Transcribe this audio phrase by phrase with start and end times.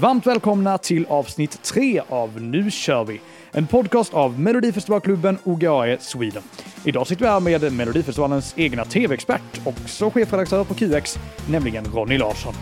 [0.00, 3.20] Varmt välkomna till avsnitt 3 av Nu kör vi!
[3.52, 6.42] En podcast av Melodifestivalklubben OGAE Sweden.
[6.84, 11.18] Idag sitter vi här med Melodifestivalens egna tv-expert, också chefredaktör på QX,
[11.50, 12.54] nämligen Ronny Larsson.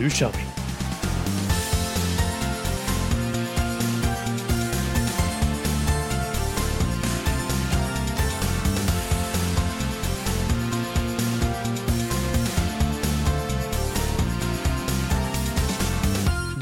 [0.00, 0.55] Nu kör vi!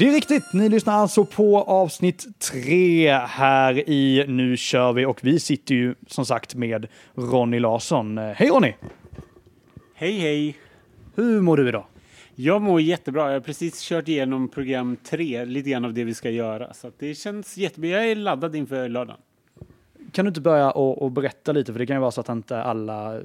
[0.05, 0.53] Det är riktigt.
[0.53, 5.95] Ni lyssnar alltså på avsnitt tre här i Nu kör vi och vi sitter ju
[6.07, 8.17] som sagt med Ronny Larsson.
[8.17, 8.73] Hej Ronny!
[9.95, 10.57] Hej hej!
[11.15, 11.85] Hur mår du idag?
[12.35, 13.25] Jag mår jättebra.
[13.25, 16.73] Jag har precis kört igenom program tre, lite grann av det vi ska göra.
[16.73, 17.89] Så det känns jättebra.
[17.89, 19.21] Jag är laddad inför lördagen.
[20.11, 22.29] Kan du inte börja och, och, berätta lite, för det kan ju vara så att
[22.29, 23.21] inte alla, eh,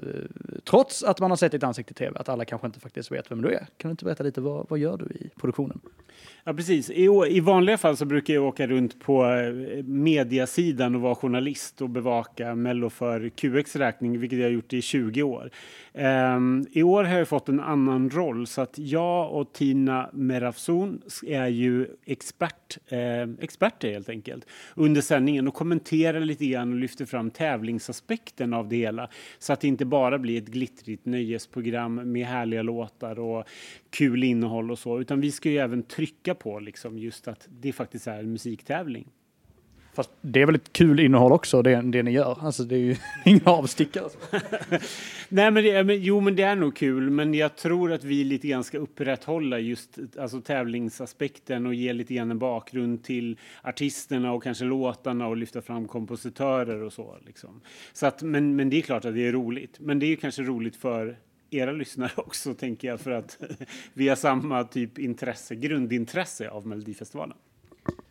[0.65, 3.31] trots att man har sett ditt ansikte i tv, att alla kanske inte faktiskt vet
[3.31, 3.67] vem du är.
[3.77, 5.81] Kan du inte berätta lite, vad, vad gör du i produktionen?
[6.45, 6.91] Ja, precis.
[6.91, 11.81] I, I, vanliga fall så brukar jag åka runt på eh, mediasidan och vara journalist
[11.81, 15.51] och bevaka Mello för QX räkning, vilket jag har gjort i 20 år.
[15.92, 21.03] Um, I år har jag fått en annan roll, så att jag och Tina Merafzon
[21.27, 27.05] är ju expert, eh, experter helt enkelt under sändningen och kommenterar lite grann och lyfter
[27.05, 32.27] fram tävlingsaspekten av det hela så att det inte bara blir ett glittrigt nöjesprogram med
[32.27, 33.45] härliga låtar och
[33.91, 37.72] kul innehåll och så, utan vi ska ju även trycka på liksom just att det
[37.72, 39.08] faktiskt är en musiktävling.
[39.92, 42.38] Fast det är väl ett kul innehåll också, det, det ni gör?
[42.41, 44.08] Alltså det är ju inga avstickare.
[45.28, 48.24] Nej, men, det, men jo, men det är nog kul, men jag tror att vi
[48.24, 54.33] lite grann ska upprätthålla just alltså, tävlingsaspekten och ge lite grann en bakgrund till artisterna
[54.33, 57.16] och kanske låtarna och lyfta fram kompositörer och så.
[57.27, 57.61] Liksom.
[57.92, 60.42] så att, men, men det är klart att det är roligt, men det är kanske
[60.42, 61.16] roligt för
[61.51, 63.39] era lyssnare också, tänker jag, för att
[63.95, 67.37] vi har samma typ intresse, grundintresse av Melodifestivalen.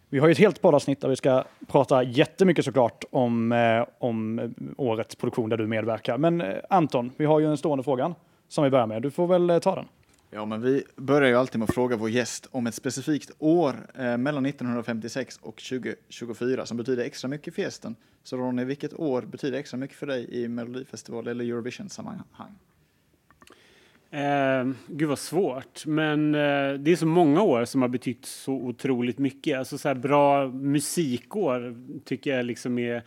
[0.09, 4.53] Vi har ju ett helt poddavsnitt där vi ska prata jättemycket såklart om, eh, om
[4.77, 6.17] årets produktion där du medverkar.
[6.17, 8.15] Men eh, Anton, vi har ju en stående fråga
[8.47, 9.01] som vi börjar med.
[9.01, 9.85] Du får väl eh, ta den.
[10.31, 13.75] Ja, men vi börjar ju alltid med att fråga vår gäst om ett specifikt år
[13.95, 17.95] eh, mellan 1956 och 2024 som betyder extra mycket för gästen.
[18.23, 22.55] Så Ronny, vilket år betyder extra mycket för dig i Melodifestival eller Eurovision-sammanhang?
[24.11, 28.53] Eh, gud vad svårt, men eh, det är så många år som har betytt så
[28.53, 29.57] otroligt mycket.
[29.59, 31.75] Alltså så här bra musikår
[32.05, 33.03] tycker jag liksom är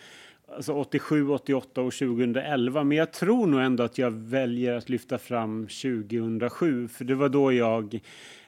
[0.57, 2.85] alltså 87, 88 och 2011.
[2.85, 7.29] Men jag tror nog ändå att jag väljer att lyfta fram 2007, för det var
[7.29, 8.01] då jag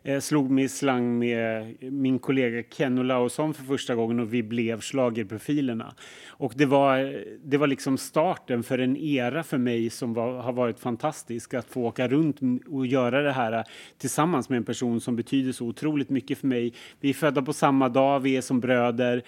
[0.02, 4.42] eh, slog mig i slang med min kollega Ken Olausson för första gången och vi
[4.42, 5.94] blev slagerprofilerna.
[6.28, 10.52] Och det var, det var liksom starten för en era för mig som var, har
[10.52, 11.54] varit fantastisk.
[11.54, 12.38] Att få åka runt
[12.68, 13.64] och göra det här
[13.98, 16.72] tillsammans med en person som betyder så otroligt mycket för mig.
[17.00, 19.22] Vi är födda på samma dag, vi är som bröder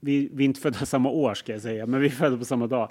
[0.00, 2.44] vi, vi är inte födda samma år ska jag säga, men vi är födda på
[2.44, 2.90] samma dag.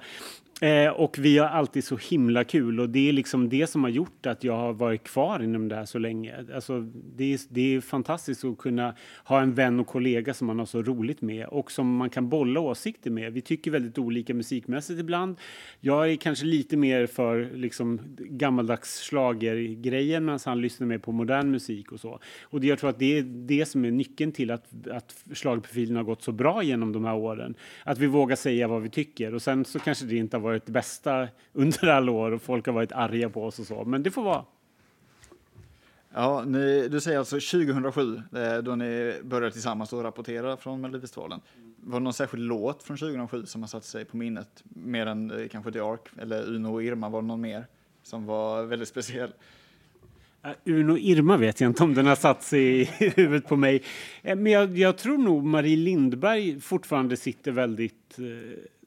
[0.60, 3.90] Eh, och vi har alltid så himla kul och det är liksom det som har
[3.90, 6.34] gjort att jag har varit kvar inom det här så länge.
[6.54, 6.80] Alltså,
[7.16, 10.66] det, är, det är fantastiskt att kunna ha en vän och kollega som man har
[10.66, 13.32] så roligt med och som man kan bolla åsikter med.
[13.32, 15.36] Vi tycker väldigt olika musikmässigt ibland.
[15.80, 21.50] Jag är kanske lite mer för liksom, gammaldags slagergrejen medan han lyssnar mer på modern
[21.50, 22.20] musik och så.
[22.42, 25.96] Och det, jag tror att det är det som är nyckeln till att, att schlagerprofilen
[25.96, 27.54] har gått så bra genom de här åren.
[27.84, 30.66] Att vi vågar säga vad vi tycker och sen så kanske det inte har varit
[30.66, 34.02] det bästa under alla år och folk har varit arga på oss och så, men
[34.02, 34.44] det får vara.
[36.14, 41.40] Ja, ni, du säger alltså 2007, eh, då ni började tillsammans och rapportera från Melodifestivalen.
[41.76, 45.30] Var det någon särskild låt från 2007 som har satt sig på minnet, mer än
[45.30, 47.08] eh, kanske The Ark eller Uno och Irma?
[47.08, 47.66] Var det någon mer
[48.02, 49.32] som var väldigt speciell?
[50.46, 52.84] Uh, Uno Irma vet jag inte om den har satt sig i
[53.16, 53.82] huvudet på mig.
[54.22, 58.18] Men jag, jag tror nog Marie Lindberg fortfarande sitter väldigt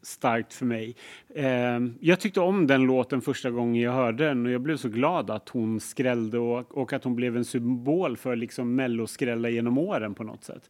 [0.01, 0.95] starkt för mig.
[1.35, 4.89] Eh, jag tyckte om den låten första gången jag hörde den och jag blev så
[4.89, 9.77] glad att hon skrällde och, och att hon blev en symbol för liksom melloskrälla genom
[9.77, 10.69] åren på något sätt.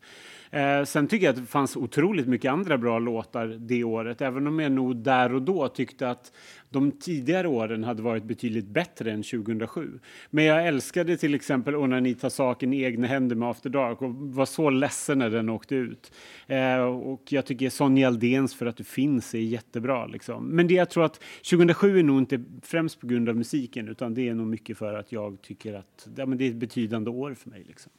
[0.51, 4.47] Eh, sen tycker jag att det fanns otroligt mycket andra bra låtar det året, även
[4.47, 6.31] om jag nog där och då tyckte att
[6.71, 9.99] de tidigare åren hade varit betydligt bättre än 2007.
[10.29, 14.15] Men jag älskade till exempel Onani tar saken i egna händer med After Dark och
[14.15, 16.11] var så ledsen när den åkte ut.
[16.47, 20.05] Eh, och jag tycker Sonja Aldéns För att du finns är jättebra.
[20.05, 20.47] Liksom.
[20.47, 24.13] Men det jag tror att 2007 är nog inte främst på grund av musiken utan
[24.13, 27.09] det är nog mycket för att jag tycker att ja, men det är ett betydande
[27.09, 27.63] år för mig.
[27.67, 27.91] Liksom.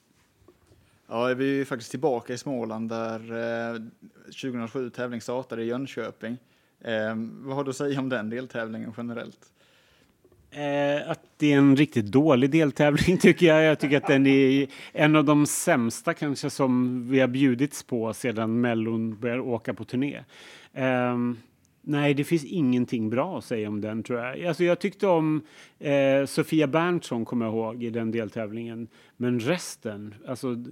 [1.09, 3.21] Ja, vi är faktiskt tillbaka i Småland där
[3.75, 3.83] eh,
[4.25, 6.37] 2007 tävling startade i Jönköping.
[6.85, 9.53] Eh, vad har du att säga om den deltävlingen generellt?
[10.51, 13.65] Eh, att det är en riktigt dålig deltävling tycker jag.
[13.65, 18.15] Jag tycker att den är en av de sämsta kanske som vi har bjudits på
[18.15, 20.25] sedan Mellon började åka på turné.
[20.73, 21.19] Eh,
[21.81, 24.45] nej, det finns ingenting bra att säga om den tror jag.
[24.45, 25.43] Alltså, jag tyckte om
[25.79, 28.89] eh, Sofia Berntsson kommer jag ihåg i den deltävlingen.
[29.17, 30.65] Men resten, alltså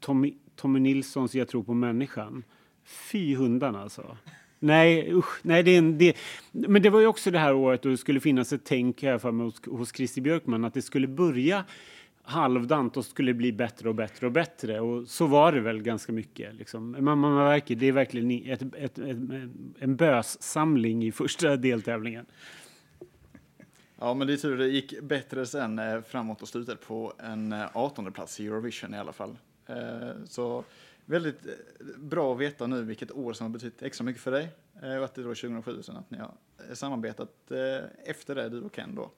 [0.00, 2.44] Tommy, Tommy Nilssons Jag tror på människan.
[2.84, 4.16] Fy hundarna alltså.
[4.58, 6.16] Nej, usch, nej det, en, det
[6.52, 9.18] Men det var ju också det här året då det skulle finnas ett tänk här
[9.18, 11.64] för mig hos, hos Christer Björkman att det skulle börja
[12.28, 14.80] halvdant och skulle bli bättre och bättre och bättre.
[14.80, 16.54] Och så var det väl ganska mycket.
[16.54, 16.96] Liksom.
[17.00, 19.18] Man, man märker, det är verkligen ett, ett, ett,
[19.78, 22.26] en bössamling i första deltävlingen.
[24.00, 27.52] Ja, men det är tur det gick bättre sen eh, framåt och slutade på en
[27.52, 29.38] eh, 18-plats i Eurovision i alla fall.
[29.66, 30.64] Eh, så
[31.08, 31.52] väldigt eh,
[31.98, 34.48] bra att veta nu vilket år som har betytt extra mycket för dig.
[34.82, 36.34] Eh, och att det då är 2007, sen att ni har
[36.74, 39.10] samarbetat eh, efter det, du och Ken då.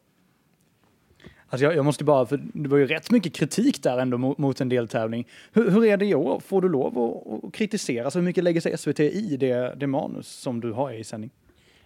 [1.46, 4.38] Alltså jag, jag, måste bara, för det var ju rätt mycket kritik där ändå mot,
[4.38, 5.28] mot en deltävling.
[5.52, 6.40] Hur, hur är det i år?
[6.40, 8.10] Får du lov att, att kritisera?
[8.10, 11.30] Så hur mycket lägger sig SVT i det, det manus som du har i sändning?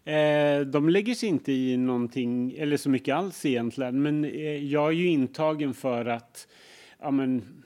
[0.05, 4.87] Eh, de lägger sig inte i någonting, eller så mycket alls egentligen, men eh, jag
[4.87, 6.49] är ju intagen för att
[7.01, 7.64] ja, men,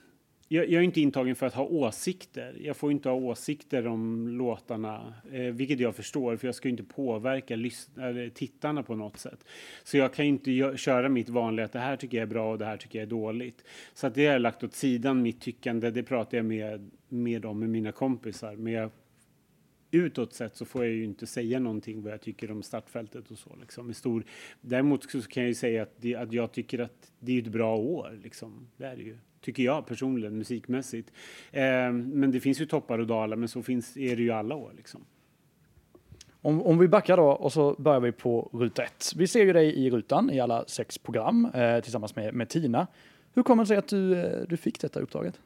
[0.51, 2.57] jag, jag, är inte intagen för att ha åsikter.
[2.61, 6.83] Jag får inte ha åsikter om låtarna, eh, vilket jag förstår, för jag ska inte
[6.83, 7.57] påverka
[8.33, 9.45] tittarna på något sätt.
[9.83, 12.57] Så jag kan inte köra mitt vanliga att det här tycker jag är bra och
[12.57, 13.63] det här tycker jag är dåligt.
[13.93, 17.41] Så att det har jag lagt åt sidan, mitt tyckande, det pratar jag med, med
[17.41, 18.55] dem, med mina kompisar.
[18.55, 18.91] Men jag,
[19.91, 23.37] utåt sett så får jag ju inte säga någonting vad jag tycker om startfältet och
[23.37, 23.55] så.
[23.61, 24.23] Liksom, stor.
[24.61, 27.47] Däremot så kan jag ju säga att, det, att jag tycker att det är ett
[27.47, 28.19] bra år.
[28.23, 28.67] Liksom.
[28.77, 31.11] Det är det ju tycker jag personligen, musikmässigt.
[31.51, 34.55] Eh, men det finns ju toppar och dalar, men så finns, är det ju alla
[34.55, 34.73] år.
[34.77, 35.05] Liksom.
[36.41, 39.11] Om, om vi backar då och så börjar vi på ruta ett.
[39.15, 42.87] Vi ser ju dig i rutan i alla sex program eh, tillsammans med, med Tina.
[43.33, 45.39] Hur kommer det sig att du, eh, du fick detta uppdraget?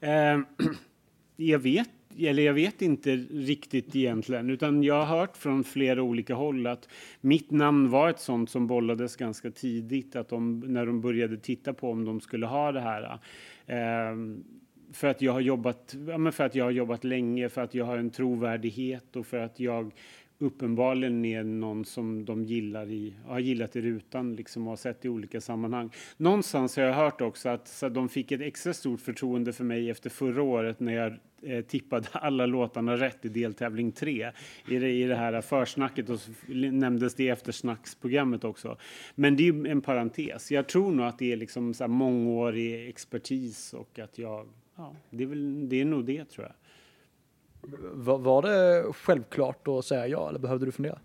[0.00, 0.38] Eh,
[1.36, 6.34] jag vet eller jag vet inte riktigt egentligen, utan jag har hört från flera olika
[6.34, 6.88] håll att
[7.20, 11.74] mitt namn var ett sånt som bollades ganska tidigt, att de, när de började titta
[11.74, 13.18] på om de skulle ha det här.
[13.66, 14.16] Eh,
[14.92, 17.84] för att jag har jobbat, ja, för att jag har jobbat länge, för att jag
[17.84, 19.92] har en trovärdighet och för att jag
[20.38, 25.04] uppenbarligen är någon som de gillar i, har gillat i rutan liksom, och har sett
[25.04, 25.90] i olika sammanhang.
[26.16, 29.90] Någonstans har jag hört också att så de fick ett extra stort förtroende för mig
[29.90, 31.14] efter förra året när jag
[31.46, 34.32] eh, tippade alla låtarna rätt i deltävling 3
[34.68, 38.76] i det, i det här försnacket och så nämndes det i eftersnacksprogrammet också.
[39.14, 40.50] Men det är en parentes.
[40.50, 44.46] Jag tror nog att det är liksom så här mångårig expertis och att jag,
[44.76, 46.54] ja, det är, väl, det är nog det tror jag.
[48.18, 50.98] Var det självklart att säga ja eller behövde du fundera?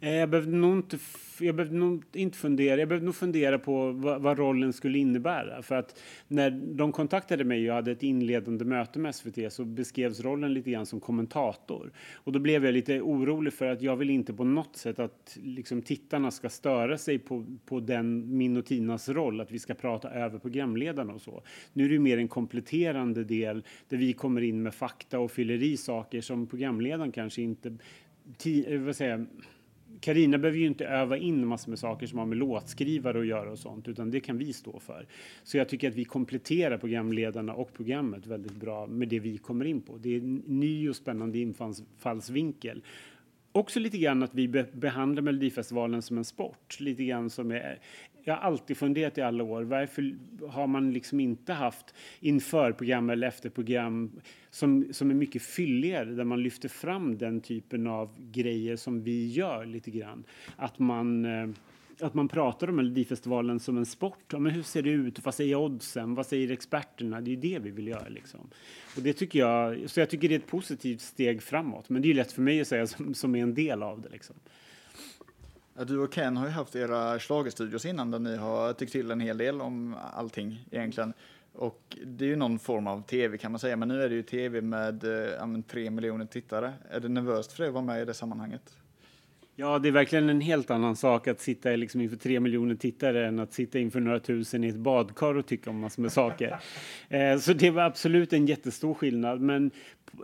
[0.00, 0.98] Eh, jag behövde nog inte,
[1.40, 2.78] jag behövde nog inte fundera.
[2.78, 5.62] Jag behövde nog fundera på vad, vad, rollen skulle innebära.
[5.62, 10.20] För att när de kontaktade mig och hade ett inledande möte med SVT så beskrevs
[10.20, 11.92] rollen lite grann som kommentator.
[12.14, 15.38] Och då blev jag lite orolig för att jag vill inte på något sätt att
[15.42, 19.74] liksom, tittarna ska störa sig på, på den, min och Tinas roll, att vi ska
[19.74, 21.42] prata över programledarna och så.
[21.72, 25.62] Nu är det mer en kompletterande del där vi kommer in med fakta och fyller
[25.62, 27.68] i saker som programledaren kanske inte
[28.66, 29.26] eh, vad säger,
[30.00, 33.50] Karina behöver ju inte öva in massor med saker som har med låtskrivare att göra
[33.50, 35.06] och sånt, utan det kan vi stå för.
[35.42, 39.64] Så jag tycker att vi kompletterar programledarna och programmet väldigt bra med det vi kommer
[39.64, 39.96] in på.
[39.96, 42.82] Det är en ny och spännande infallsvinkel.
[43.52, 47.78] Också lite grann att vi behandlar Melodifestivalen som en sport, lite grann som är
[48.28, 50.14] jag har alltid funderat i alla år, varför
[50.48, 54.20] har man liksom inte haft införprogram eller efterprogram
[54.50, 59.26] som, som är mycket fylligare, där man lyfter fram den typen av grejer som vi
[59.28, 60.24] gör lite grann.
[60.56, 61.48] Att man eh,
[62.00, 64.32] att man pratar om Melodifestivalen som en sport.
[64.32, 65.24] Ja, men hur ser det ut?
[65.24, 66.14] Vad säger oddsen?
[66.14, 67.20] Vad säger experterna?
[67.20, 68.08] Det är det vi vill göra.
[68.08, 68.40] Liksom.
[68.96, 71.88] Och det tycker jag, så jag tycker det är ett positivt steg framåt.
[71.88, 74.08] Men det är lätt för mig att säga som, som är en del av det.
[74.08, 74.36] Liksom.
[75.86, 79.20] Du och Ken har ju haft era schlagerstudios innan där ni har tyckt till en
[79.20, 81.12] hel del om allting egentligen.
[81.52, 84.14] Och det är ju någon form av tv kan man säga, men nu är det
[84.14, 86.74] ju tv med eh, tre miljoner tittare.
[86.90, 88.78] Är det nervöst för dig att vara med i det sammanhanget?
[89.60, 93.26] Ja, det är verkligen en helt annan sak att sitta liksom inför tre miljoner tittare
[93.26, 96.58] än att sitta inför några tusen i ett badkar och tycka om massor med saker.
[97.08, 99.40] Eh, så det var absolut en jättestor skillnad.
[99.40, 99.70] Men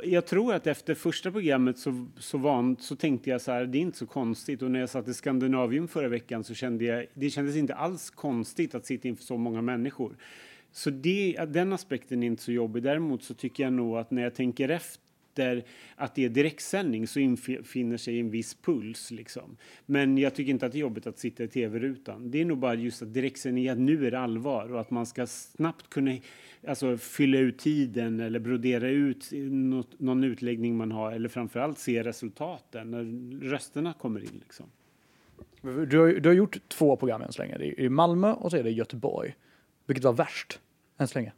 [0.03, 3.79] jag tror att efter första programmet så, så, van, så tänkte jag så här, det
[3.79, 4.62] är inte så konstigt.
[4.62, 8.11] Och när jag satt i Skandinavium förra veckan så kände jag, det kändes inte alls
[8.11, 10.17] konstigt att sitta inför så många människor.
[10.73, 12.83] Så det, den aspekten är inte så jobbig.
[12.83, 15.03] Däremot så tycker jag nog att när jag tänker efter
[15.35, 15.64] efter
[15.97, 19.11] att det är direktsändning så infinner sig en viss puls.
[19.11, 19.57] Liksom.
[19.87, 22.31] Men jag tycker inte att det är jobbigt att sitta i tv-rutan.
[22.31, 25.07] Det är nog bara just att direktsändning, att nu är det allvar och att man
[25.07, 26.17] ska snabbt kunna
[26.69, 32.03] alltså, fylla ut tiden eller brodera ut något, någon utläggning man har eller framförallt se
[32.03, 33.05] resultaten när
[33.50, 34.41] rösterna kommer in.
[34.41, 34.67] Liksom.
[35.62, 37.59] Du har, du har gjort två program än så länge.
[37.59, 39.35] Det är Malmö och så är det Göteborg.
[39.87, 40.61] Vilket var värst
[40.99, 41.33] än så länge?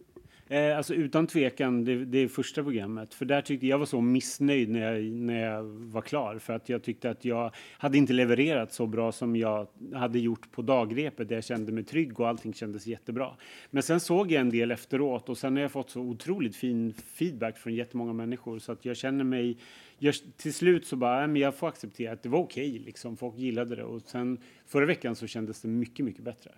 [0.49, 3.15] Eh, alltså utan tvekan det, det första programmet.
[3.15, 6.39] För där tyckte jag var så missnöjd när jag, när jag var klar.
[6.39, 10.51] För att jag tyckte att jag hade inte levererat så bra som jag hade gjort
[10.51, 11.29] på dagrepet.
[11.29, 13.31] Där jag kände mig trygg och allting kändes jättebra.
[13.71, 16.93] Men sen såg jag en del efteråt och sen har jag fått så otroligt fin
[16.93, 18.59] feedback från jättemånga människor.
[18.59, 19.59] Så att jag känner mig
[19.99, 23.17] jag, till slut så bara, men jag får acceptera att det var okej, okay, liksom.
[23.17, 23.85] folk gillade det.
[23.85, 26.51] Och sen förra veckan så kändes det mycket, mycket bättre.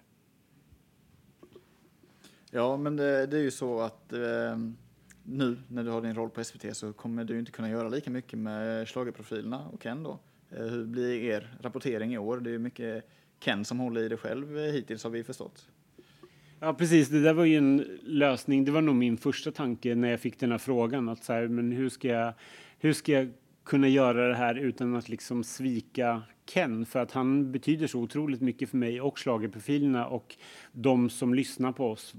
[2.51, 4.59] Ja, men det, det är ju så att eh,
[5.23, 8.11] nu när du har din roll på SVT så kommer du inte kunna göra lika
[8.11, 10.19] mycket med schlagerprofilerna och Ken då.
[10.51, 12.41] Eh, hur blir er rapportering i år?
[12.41, 13.05] Det är mycket
[13.41, 15.69] Ken som håller i det själv eh, hittills har vi förstått.
[16.61, 17.09] Ja, precis.
[17.09, 18.65] Det där var ju en lösning.
[18.65, 21.09] Det var nog min första tanke när jag fick den här frågan.
[21.09, 22.33] Att så här, men hur ska jag,
[22.79, 23.33] hur ska jag
[23.65, 28.41] kunna göra det här utan att liksom svika Ken för att han betyder så otroligt
[28.41, 30.37] mycket för mig och schlagerprofilerna och
[30.73, 32.15] de som lyssnar på oss,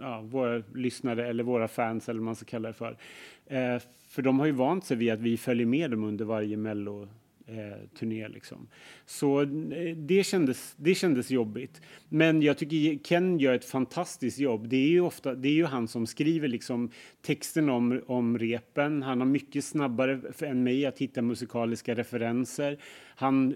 [0.00, 2.98] ja, våra lyssnare eller våra fans eller vad man ska kalla det för.
[3.46, 6.56] Eh, för de har ju vant sig vid att vi följer med dem under varje
[6.56, 7.08] mello
[7.46, 8.28] eh, turné.
[8.28, 8.68] Liksom.
[9.06, 11.80] Så eh, det kändes, det kändes jobbigt.
[12.08, 14.68] Men jag tycker Ken gör ett fantastiskt jobb.
[14.68, 16.90] Det är ju, ofta, det är ju han som skriver liksom,
[17.22, 19.02] texten om, om repen.
[19.02, 22.78] Han har mycket snabbare än mig att hitta musikaliska referenser.
[23.16, 23.54] Han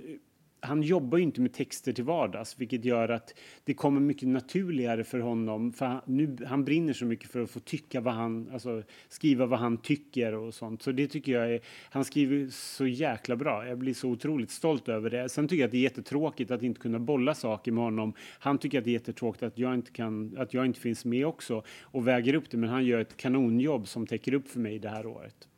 [0.61, 3.35] han jobbar ju inte med texter till vardags, vilket gör att
[3.65, 5.73] det kommer mycket naturligare för honom.
[5.73, 9.47] För han, nu, han brinner så mycket för att få tycka vad han, alltså skriva
[9.47, 10.83] vad han tycker och sånt.
[10.83, 11.61] Så det tycker jag är,
[11.91, 13.67] han skriver så jäkla bra.
[13.67, 15.29] Jag blir så otroligt stolt över det.
[15.29, 18.13] Sen tycker jag att det är jättetråkigt att inte kunna bolla saker med honom.
[18.39, 21.27] Han tycker att det är jättetråkigt att jag inte kan, att jag inte finns med
[21.27, 22.57] också och väger upp det.
[22.57, 25.49] Men han gör ett kanonjobb som täcker upp för mig det här året.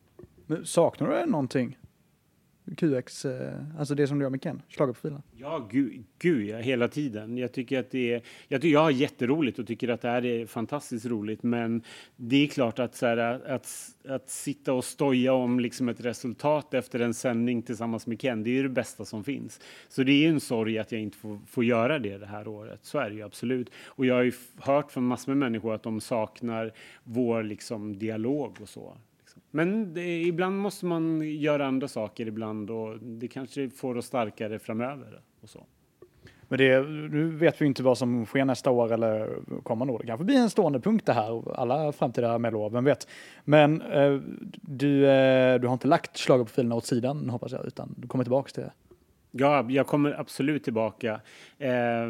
[0.47, 1.76] Men saknar du någonting?
[2.77, 5.23] QX, eh, alltså det som du gör med Ken, schlagerprofilen?
[5.37, 7.39] Ja, gud, gud ja, hela tiden.
[7.39, 10.25] Jag tycker att det är, jag, tycker, jag har jätteroligt och tycker att det här
[10.25, 11.43] är fantastiskt roligt.
[11.43, 11.83] Men
[12.17, 13.17] det är klart att, så här,
[13.50, 13.69] att,
[14.09, 18.59] att sitta och stoja om liksom ett resultat efter en sändning tillsammans med Ken, det
[18.59, 19.61] är det bästa som finns.
[19.89, 22.81] Så det är en sorg att jag inte får, får göra det det här året.
[22.83, 23.71] Så är det ju absolut.
[23.87, 26.73] Och jag har ju hört från massor med människor att de saknar
[27.05, 28.97] vår liksom, dialog och så.
[29.50, 34.59] Men det, ibland måste man göra andra saker ibland och det kanske får oss starkare
[34.59, 35.20] framöver.
[35.40, 35.66] Och så.
[36.50, 39.99] Men det, nu vet vi inte vad som sker nästa år eller kommande år.
[39.99, 43.09] Det kanske blir en stående punkt det här, alla framtida Mello, vem vet.
[43.44, 44.20] Men eh,
[44.52, 48.50] du, eh, du har inte lagt schlagerprofilerna åt sidan hoppas jag, utan du kommer tillbaka
[48.50, 48.73] till det.
[49.30, 51.20] Ja, jag kommer absolut tillbaka.
[51.59, 52.06] Eh,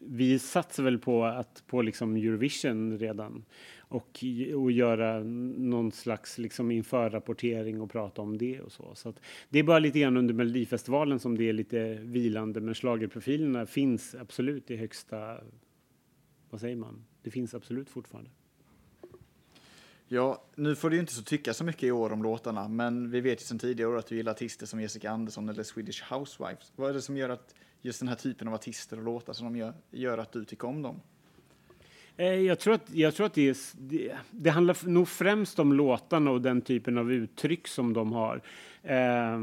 [0.00, 3.44] vi satsar väl på att på liksom Eurovision redan
[3.94, 4.24] och,
[4.56, 5.22] och göra
[5.56, 8.94] någon slags liksom införrapportering och prata om det och så.
[8.94, 9.14] Så
[9.48, 14.14] det är bara lite grann under Melodifestivalen som det är lite vilande, men slagerprofilerna finns
[14.14, 15.40] absolut i högsta,
[16.50, 18.30] vad säger man, det finns absolut fortfarande.
[20.08, 23.10] Ja, nu får du ju inte så tycka så mycket i år om låtarna, men
[23.10, 26.12] vi vet ju sedan tidigare år att du gillar artister som Jessica Andersson eller Swedish
[26.12, 26.72] Housewives.
[26.76, 29.46] Vad är det som gör att just den här typen av artister och låtar som
[29.46, 31.00] de gör, gör att du tycker om dem?
[32.16, 35.72] Eh, jag tror att, jag tror att det, är, det, det handlar nog främst om
[35.72, 38.40] låtarna och den typen av uttryck som de har.
[38.82, 39.38] Eh,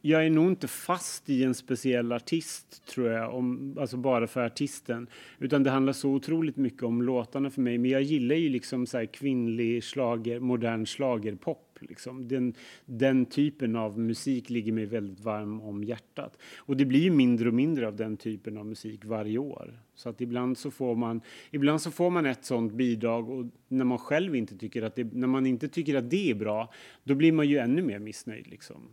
[0.00, 4.46] jag är nog inte fast i en speciell artist, tror jag, om, alltså bara för
[4.46, 5.06] artisten.
[5.38, 7.78] Utan det handlar så otroligt mycket om låtarna för mig.
[7.78, 11.67] Men jag gillar ju liksom så kvinnlig slager, modern slagerpop.
[11.80, 12.28] Liksom.
[12.28, 12.54] Den,
[12.84, 16.38] den typen av musik ligger mig väldigt varm om hjärtat.
[16.56, 19.82] Och det blir mindre och mindre av den typen av musik varje år.
[19.94, 21.20] Så att ibland så får man,
[21.50, 25.12] ibland så får man ett sånt bidrag och när man själv inte tycker att det,
[25.12, 26.72] när man inte tycker att det är bra,
[27.04, 28.88] då blir man ju ännu mer missnöjd liksom.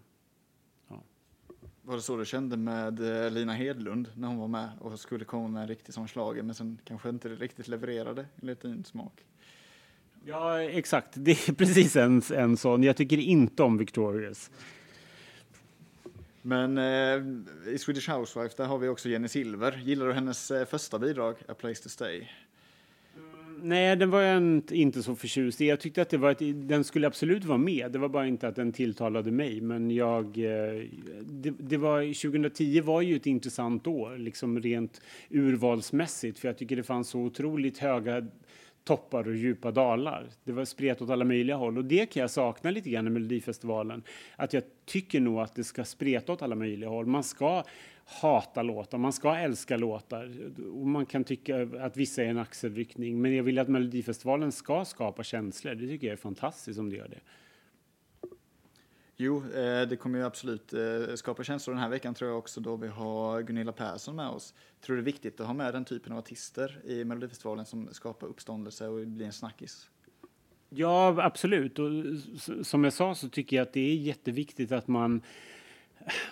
[1.85, 5.25] Var det så du kände med eh, Lina Hedlund när hon var med och skulle
[5.25, 9.25] komma med en riktig sån slager men sen kanske inte riktigt levererade enligt din smak?
[10.27, 11.09] Ja, exakt.
[11.13, 12.83] Det är precis en, en sån.
[12.83, 14.51] Jag tycker inte om Victorious.
[16.41, 19.81] Men eh, i Swedish Housewife där har vi också Jenny Silver.
[19.85, 22.27] Gillar du hennes eh, första bidrag, A Place To Stay?
[23.61, 25.67] Nej, den var jag inte så förtjust i.
[25.67, 27.91] Jag tyckte att det var ett, den skulle absolut vara med.
[27.91, 29.61] Det var bara inte att den tilltalade mig.
[29.61, 30.83] Men jag, eh,
[31.23, 36.39] det, det var, 2010 var ju ett intressant år, liksom rent urvalsmässigt.
[36.39, 38.25] För jag tycker det fanns så otroligt höga
[38.85, 40.27] toppar och djupa dalar.
[40.43, 43.09] Det var spret åt alla möjliga håll och det kan jag sakna lite grann i
[43.09, 44.03] Melodifestivalen.
[44.35, 47.05] Att jag tycker nog att det ska spreta åt alla möjliga håll.
[47.05, 47.63] Man ska
[48.05, 50.31] hata låtar, man ska älska låtar
[50.73, 53.21] och man kan tycka att vissa är en axelryckning.
[53.21, 55.75] Men jag vill att Melodifestivalen ska skapa känslor.
[55.75, 57.19] Det tycker jag är fantastiskt om det gör det.
[59.17, 62.61] Jo, eh, det kommer ju absolut eh, skapa känslor den här veckan tror jag också
[62.61, 64.53] då vi har Gunilla Persson med oss.
[64.79, 67.89] Jag tror det är viktigt att ha med den typen av artister i Melodifestivalen som
[67.91, 69.89] skapar uppståndelse och blir en snackis.
[70.69, 71.79] Ja, absolut.
[71.79, 71.89] Och
[72.65, 75.21] som jag sa så tycker jag att det är jätteviktigt att man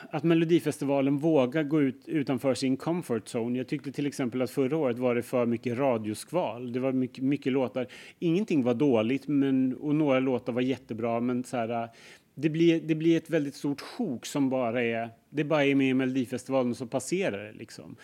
[0.10, 3.58] att Melodifestivalen vågar gå ut utanför sin comfort zone.
[3.58, 6.74] Jag tyckte till exempel att förra året var det för mycket radioskval.
[6.74, 7.88] Det var mycket, mycket låtar.
[8.20, 11.90] Ingenting var dåligt men, och några låtar var jättebra men så här,
[12.36, 15.90] det blir, det blir ett väldigt stort sjok som bara är, det bara är med
[15.90, 17.96] i Melodifestivalen så passerar det liksom.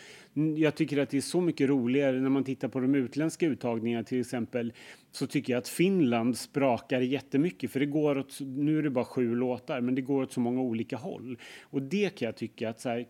[0.58, 4.04] Jag tycker att det är så mycket roligare när man tittar på de utländska uttagningarna
[4.04, 4.74] till exempel
[5.12, 9.06] så tycker jag att Finland sprakar jättemycket för det går åt, nu är det bara
[9.06, 12.70] sju låtar men det går åt så många olika håll och det kan jag tycka
[12.70, 13.06] att så här,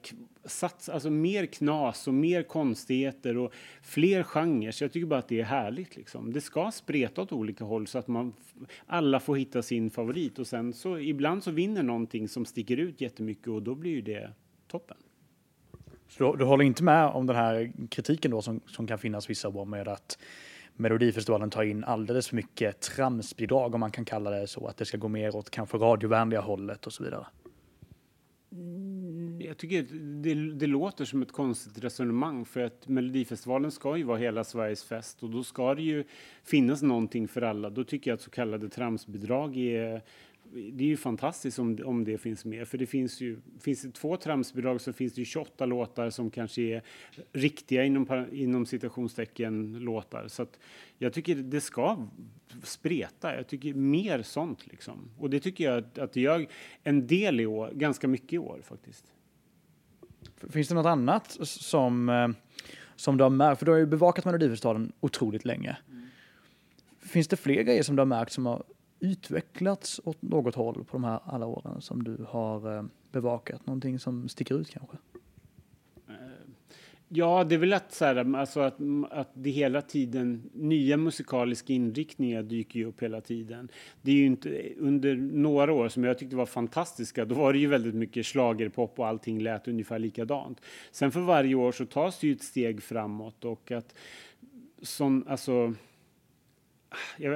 [0.45, 5.27] sats, alltså mer knas och mer konstigheter och fler genrer så jag tycker bara att
[5.27, 6.33] det är härligt liksom.
[6.33, 8.33] Det ska spreta åt olika håll så att man
[8.87, 13.01] alla får hitta sin favorit och sen så ibland så vinner någonting som sticker ut
[13.01, 14.33] jättemycket och då blir ju det
[14.67, 14.97] toppen.
[16.07, 19.29] Så du, du håller inte med om den här kritiken då som, som kan finnas
[19.29, 20.17] vissa år med att
[20.73, 24.85] Melodifestivalen tar in alldeles för mycket tramsbidrag om man kan kalla det så, att det
[24.85, 27.25] ska gå mer åt kanske radiovänliga hållet och så vidare?
[28.51, 29.83] Mm, jag tycker
[30.21, 34.83] det, det, låter som ett konstigt resonemang för att Melodifestivalen ska ju vara hela Sveriges
[34.83, 36.03] fest och då ska det ju
[36.43, 37.69] finnas någonting för alla.
[37.69, 40.03] Då tycker jag att så kallade tramsbidrag är
[40.51, 42.67] det är ju fantastiskt om, om det finns med.
[42.67, 46.31] För det finns ju, finns det två tramsbidrag så finns det ju 28 låtar som
[46.31, 46.83] kanske är
[47.33, 50.27] riktiga inom, inom citationstecken låtar.
[50.27, 50.59] Så att
[50.97, 52.07] jag tycker det ska
[52.63, 53.35] spreta.
[53.35, 55.11] Jag tycker mer sånt liksom.
[55.17, 56.47] Och det tycker jag att, att det gör
[56.83, 59.05] en del i år, ganska mycket i år faktiskt.
[60.49, 62.27] Finns det något annat som, eh,
[62.95, 63.59] som du har märkt?
[63.59, 65.77] För du har ju bevakat Melodifestivalen otroligt länge.
[65.89, 66.07] Mm.
[66.99, 68.63] Finns det fler grejer som du har märkt som har
[68.99, 73.65] utvecklats åt något håll på de här alla åren som du har eh, bevakat?
[73.65, 74.97] Någonting som sticker ut kanske?
[76.07, 76.15] Eh,
[77.07, 78.77] ja, det är väl att, så här, alltså att,
[79.11, 83.69] att det hela tiden, nya musikaliska inriktningar dyker ju upp hela tiden.
[84.01, 87.59] Det är ju inte, under några år som jag tyckte var fantastiska, då var det
[87.59, 90.61] ju väldigt mycket slagerpop och allting lät ungefär likadant.
[90.91, 93.95] Sen för varje år så tas det ju ett steg framåt och att
[94.81, 95.73] som, alltså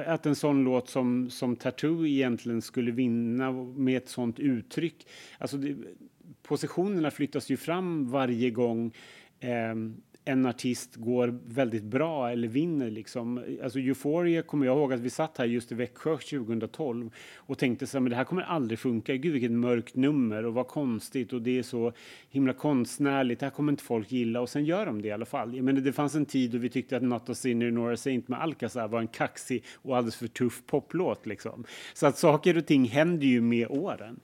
[0.06, 5.06] att en sån låt som, som Tattoo egentligen skulle vinna med ett sånt uttryck.
[5.38, 5.76] Alltså det,
[6.42, 8.94] positionerna flyttas ju fram varje gång
[9.40, 9.74] eh,
[10.24, 12.90] en artist går väldigt bra eller vinner.
[12.90, 13.58] Liksom.
[13.62, 17.86] Alltså Euphoria kommer jag ihåg att vi satt här just i Växjö 2012 och tänkte
[17.86, 19.16] så här, men det här kommer aldrig funka.
[19.16, 21.92] Gud vilket mörkt nummer och vad konstigt och det är så
[22.30, 23.40] himla konstnärligt.
[23.40, 25.56] Det här kommer inte folk gilla och sen gör de det i alla fall.
[25.56, 28.28] Jag menar, det fanns en tid då vi tyckte att Not a Sinner Nora Saint
[28.28, 31.26] med Alcazar var en kaxig och alldeles för tuff poplåt.
[31.26, 31.64] Liksom.
[31.94, 34.20] Så att saker och ting händer ju med åren.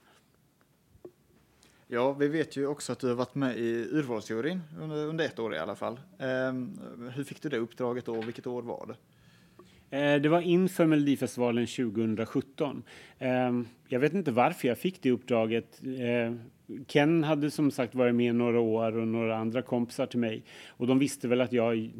[1.93, 5.39] Ja, vi vet ju också att du har varit med i urvalsjuryn under, under ett
[5.39, 5.99] år i alla fall.
[6.19, 6.79] Ehm,
[7.15, 8.21] hur fick du det uppdraget då?
[8.21, 8.95] Vilket år var det?
[9.97, 12.83] Eh, det var inför Melodifestivalen 2017.
[13.19, 15.81] Ehm, jag vet inte varför jag fick det uppdraget.
[15.83, 16.33] Eh,
[16.87, 20.87] Ken hade som sagt varit med några år och några andra kompisar till mig och
[20.87, 21.91] de visste väl att jag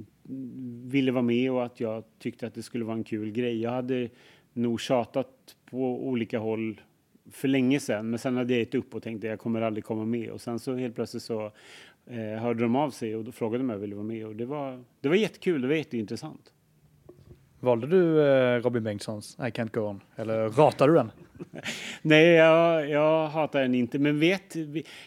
[0.83, 3.61] ville vara med och att jag tyckte att det skulle vara en kul grej.
[3.61, 4.09] Jag hade
[4.53, 6.81] nog tjatat på olika håll
[7.31, 10.05] för länge sedan, men sen hade jag gett upp och tänkte jag kommer aldrig komma
[10.05, 11.51] med och sen så helt plötsligt så
[12.05, 14.35] eh, hörde de av sig och då frågade de om jag ville vara med och
[14.35, 16.53] det var, det var jättekul, det var jätteintressant.
[17.59, 21.11] Valde du eh, Robin Bengtssons I can't go on eller ratade du den?
[22.01, 24.55] Nej, jag, jag hatar den inte, men vet,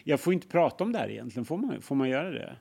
[0.03, 2.55] jag får inte prata om det här egentligen, får man, får man göra det?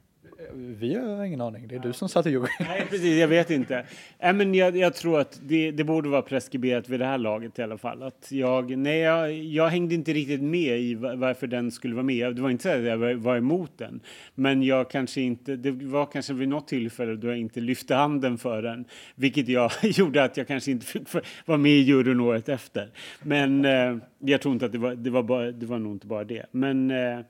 [0.53, 1.69] Vi har ingen aning.
[1.69, 2.49] Det är du som satte jury.
[2.61, 3.21] Nej, precis.
[3.21, 3.87] Jag vet inte.
[4.19, 7.59] Äh, men jag, jag tror att det, det, borde vara preskriberat vid det här laget
[7.59, 8.03] i alla fall.
[8.03, 12.37] Att jag, nej, jag, jag hängde inte riktigt med i varför den skulle vara med.
[12.37, 14.01] Det var inte så att jag var emot den,
[14.35, 15.57] men jag kanske inte.
[15.57, 19.71] Det var kanske vid något tillfälle då jag inte lyfte handen för den, vilket jag
[19.83, 21.03] gjorde att jag kanske inte fick
[21.47, 22.89] vara med i juryn året efter.
[23.23, 24.95] Men eh, jag tror inte att det var.
[24.95, 27.21] Det var, bara, det var nog inte bara det, men eh,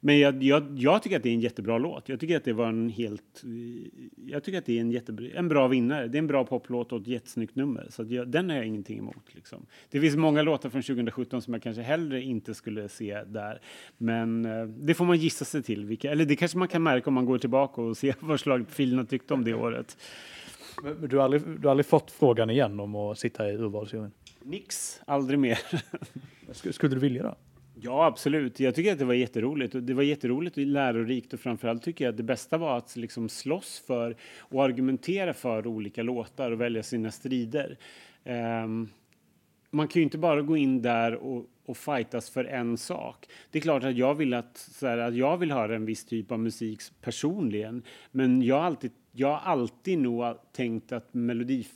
[0.00, 2.08] men jag, jag, jag, tycker att det är en jättebra låt.
[2.08, 3.42] Jag tycker att det var en helt...
[4.26, 6.08] Jag tycker att det är en, jättebra, en bra vinnare.
[6.08, 7.86] Det är en bra poplåt och ett jättesnyggt nummer.
[7.90, 9.34] Så jag, den har jag ingenting emot.
[9.34, 9.66] Liksom.
[9.90, 13.60] Det finns många låtar från 2017 som jag kanske hellre inte skulle se där.
[13.98, 15.84] Men eh, det får man gissa sig till.
[15.84, 19.04] Vilka, eller det kanske man kan märka om man går tillbaka och ser vad slagprofilerna
[19.04, 19.96] tyckte om det året.
[20.82, 24.10] Men du har, aldrig, du har aldrig fått frågan igen om att sitta i urvalsjuryn?
[24.42, 25.58] Nix, aldrig mer.
[26.52, 27.34] Sk- Skulle du vilja det?
[27.82, 28.60] Ja, absolut.
[28.60, 29.74] Jag tycker att det var jätteroligt.
[29.74, 32.96] Och det var jätteroligt och lärorikt och framförallt tycker jag att det bästa var att
[32.96, 37.78] liksom slåss för och argumentera för olika låtar och välja sina strider.
[38.24, 38.88] Um,
[39.70, 43.26] man kan ju inte bara gå in där och, och fightas för en sak.
[43.50, 46.04] Det är klart att jag vill att, så här, att jag vill höra en viss
[46.04, 51.66] typ av musik personligen, men jag har alltid, jag har alltid nog tänkt att melodi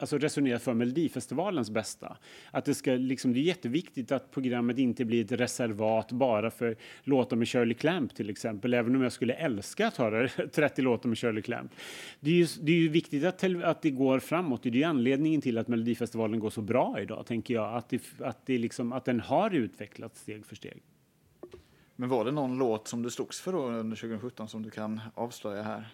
[0.00, 2.16] alltså resonera för Melodifestivalens bästa.
[2.50, 6.76] Att det, ska, liksom, det är jätteviktigt att programmet inte blir ett reservat bara för
[7.02, 11.08] låtar med Shirley Clamp till exempel, även om jag skulle älska att höra 30 låtar
[11.08, 11.72] med Shirley Clamp.
[12.20, 14.62] Det är ju, det är ju viktigt att, att det går framåt.
[14.62, 17.74] Det är ju anledningen till att Melodifestivalen går så bra idag, tänker jag.
[17.76, 20.82] Att, det, att, det liksom, att den har utvecklats steg för steg.
[21.96, 25.00] Men var det någon låt som du slogs för då under 2017 som du kan
[25.14, 25.88] avslöja här?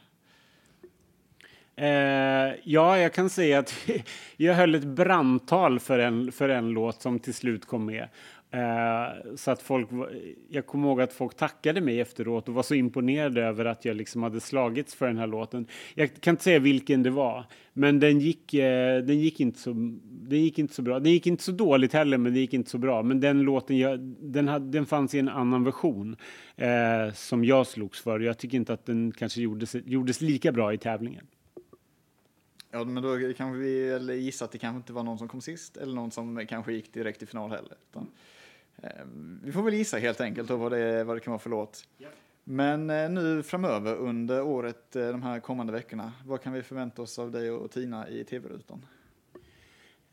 [1.76, 3.74] Eh, ja, jag kan säga att
[4.36, 8.08] jag höll ett brandtal för en, för en låt som till slut kom med.
[8.50, 9.88] Eh, så att folk,
[10.48, 13.96] jag kommer ihåg att folk tackade mig efteråt och var så imponerade över att jag
[13.96, 15.66] liksom hade slagits för den här låten.
[15.94, 19.70] Jag kan inte säga vilken det var, men den gick, eh, den gick, inte, så,
[20.02, 21.00] den gick inte så bra.
[21.00, 23.02] Den gick inte så dåligt heller, men den gick inte så bra.
[23.02, 26.16] Men den låten, jag, den, hade, den fanns i en annan version
[26.56, 28.20] eh, som jag slogs för.
[28.20, 31.26] Jag tycker inte att den kanske gjordes, gjordes lika bra i tävlingen.
[32.76, 35.40] Ja, men då kanske vi eller gissa att det kanske inte var någon som kom
[35.40, 37.76] sist eller någon som kanske gick direkt till final heller.
[37.90, 38.10] Utan,
[38.76, 38.90] eh,
[39.42, 41.88] vi får väl gissa helt enkelt då vad det, vad det kan vara för låt.
[41.98, 42.08] Ja.
[42.44, 47.02] Men eh, nu framöver under året, eh, de här kommande veckorna, vad kan vi förvänta
[47.02, 48.86] oss av dig och Tina i tv-rutan?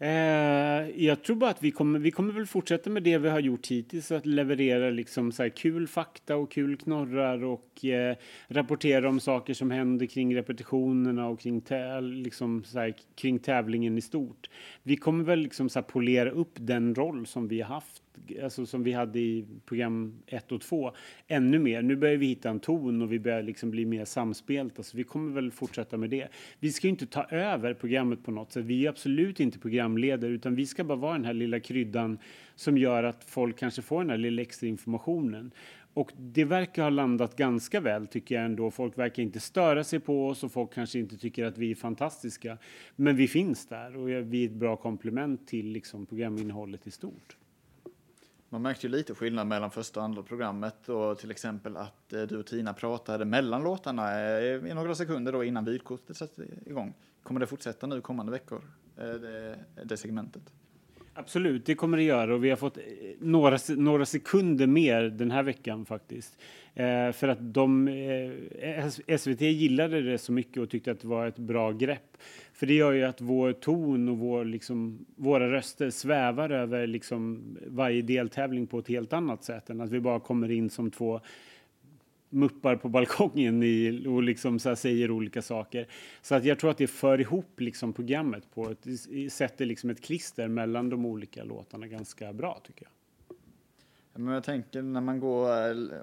[0.04, 3.40] Eh, jag tror bara att vi kommer, vi kommer väl fortsätta med det vi har
[3.40, 8.16] gjort hittills, att leverera liksom så kul fakta och kul knorrar och eh,
[8.48, 11.64] rapportera om saker som händer kring repetitionerna och kring,
[12.02, 14.50] liksom så här, kring tävlingen i stort.
[14.84, 18.03] Vi kommer väl liksom så polera upp den roll som vi har haft
[18.44, 20.92] alltså som vi hade i program 1 och 2,
[21.28, 21.82] ännu mer.
[21.82, 25.04] Nu börjar vi hitta en ton och vi börjar liksom bli mer samspelta, så vi
[25.04, 26.28] kommer väl fortsätta med det.
[26.60, 28.66] Vi ska inte ta över programmet på något sätt.
[28.66, 32.18] Vi är absolut inte programledare, utan vi ska bara vara den här lilla kryddan
[32.56, 35.52] som gör att folk kanske får den här lilla extra informationen.
[35.94, 38.72] Och det verkar ha landat ganska väl tycker jag ändå.
[38.72, 41.76] Folk verkar inte störa sig på oss och folk kanske inte tycker att vi är
[41.76, 42.58] fantastiska.
[42.96, 47.38] Men vi finns där och vi är ett bra komplement till liksom programinnehållet i stort.
[48.54, 52.22] Man märkte ju lite skillnad mellan första och andra programmet och till exempel att eh,
[52.22, 56.94] du och Tina pratade mellan låtarna eh, i några sekunder då innan vykortet satte igång.
[57.24, 58.62] Kommer det fortsätta nu kommande veckor,
[58.98, 60.54] eh, det, det segmentet?
[61.16, 62.84] Absolut, det kommer det göra och vi har fått eh,
[63.20, 66.38] några, några sekunder mer den här veckan faktiskt.
[66.74, 71.28] Eh, för att de, eh, SVT gillade det så mycket och tyckte att det var
[71.28, 72.18] ett bra grepp.
[72.54, 77.44] För det gör ju att vår ton och vår, liksom, våra röster svävar över liksom,
[77.68, 81.22] varje deltävling på ett helt annat sätt än att vi bara kommer in som två
[82.34, 85.88] muppar på balkongen i, och liksom så säger olika saker.
[86.22, 88.88] Så att jag tror att det för ihop liksom programmet på ett,
[89.32, 92.92] sätter liksom ett klister mellan de olika låtarna ganska bra tycker jag.
[94.16, 95.50] Men jag tänker när man går,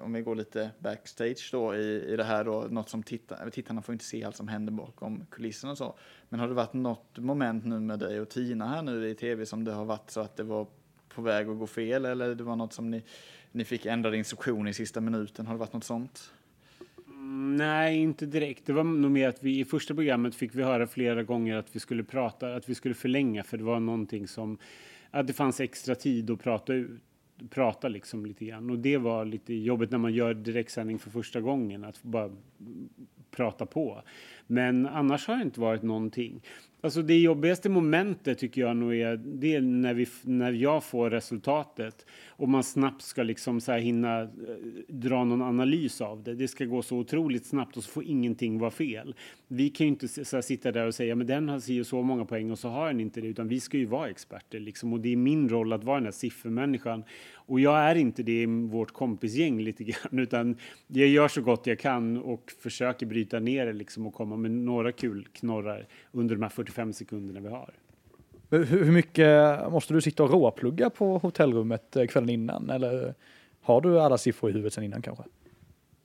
[0.01, 3.81] om vi går lite backstage då i, i det här då, något som titta, tittarna
[3.81, 5.95] får inte se allt som händer bakom kulisserna och så.
[6.29, 9.45] Men har det varit något moment nu med dig och Tina här nu i tv
[9.45, 10.67] som det har varit så att det var
[11.15, 13.03] på väg att gå fel eller det var något som ni,
[13.51, 15.47] ni fick ändrade instruktioner i sista minuten?
[15.47, 16.33] Har det varit något sånt?
[17.07, 18.65] Mm, nej, inte direkt.
[18.65, 21.75] Det var nog mer att vi i första programmet fick vi höra flera gånger att
[21.75, 24.57] vi skulle prata, att vi skulle förlänga för det var någonting som,
[25.11, 27.01] att det fanns extra tid att prata ut
[27.49, 28.69] prata liksom lite grann.
[28.69, 32.31] Och det var lite jobbigt när man gör direktsändning för första gången, att bara
[33.31, 34.01] prata på.
[34.47, 36.41] Men annars har det inte varit någonting.
[36.83, 41.09] Alltså det jobbigaste momentet tycker jag nog är, det är när, vi, när jag får
[41.09, 44.27] resultatet och man snabbt ska liksom så här hinna eh,
[44.87, 46.35] dra någon analys av det.
[46.35, 49.15] Det ska gå så otroligt snabbt och så får ingenting vara fel.
[49.47, 52.01] Vi kan ju inte så sitta där och säga men den har si och så
[52.01, 54.93] många poäng och så har den inte det utan vi ska ju vara experter liksom
[54.93, 57.03] och det är min roll att vara den här siffermänniskan
[57.51, 60.55] och jag är inte det i vårt kompisgäng lite grann utan
[60.87, 64.51] jag gör så gott jag kan och försöker bryta ner det liksom och komma med
[64.51, 67.73] några kul knorrar under de här 45 sekunderna vi har.
[68.49, 72.69] Hur mycket måste du sitta och råplugga på hotellrummet eh, kvällen innan?
[72.69, 73.13] Eller
[73.61, 75.23] har du alla siffror i huvudet sen innan kanske?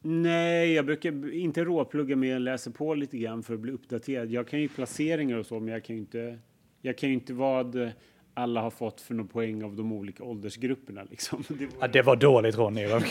[0.03, 4.31] Nej, jag brukar inte råplugga men jag läser på lite grann för att bli uppdaterad.
[4.31, 6.39] Jag kan ju placeringar och så, men jag kan ju inte,
[6.83, 7.91] jag kan ju inte vad
[8.37, 11.05] alla har fått för några poäng av de olika åldersgrupperna.
[11.11, 11.45] Liksom.
[11.59, 11.75] Det, var...
[11.81, 12.83] Ja, det var dåligt Ronny.
[12.83, 13.03] jag,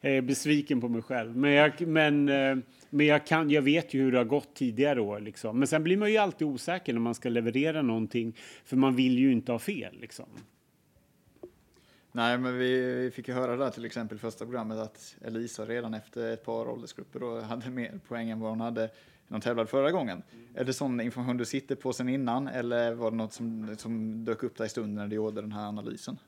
[0.00, 1.36] är besviken på mig själv.
[1.36, 2.56] Men, jag, men, eh,
[2.90, 5.20] men jag, kan, jag vet ju hur det har gått tidigare år.
[5.20, 5.58] Liksom.
[5.58, 8.36] Men sen blir man ju alltid osäker när man ska leverera någonting.
[8.64, 10.00] För man vill ju inte ha fel.
[10.00, 10.26] Liksom.
[12.12, 15.94] Nej, men vi, vi fick ju höra där till exempel första programmet att Elisa redan
[15.94, 18.90] efter ett par åldersgrupper då hade mer poäng än vad hon hade
[19.28, 20.22] när de tävlade förra gången.
[20.32, 20.44] Mm.
[20.54, 24.24] Är det sån information du sitter på sen innan eller var det något som, som
[24.24, 26.18] dök upp där i stunden när du gjorde den här analysen?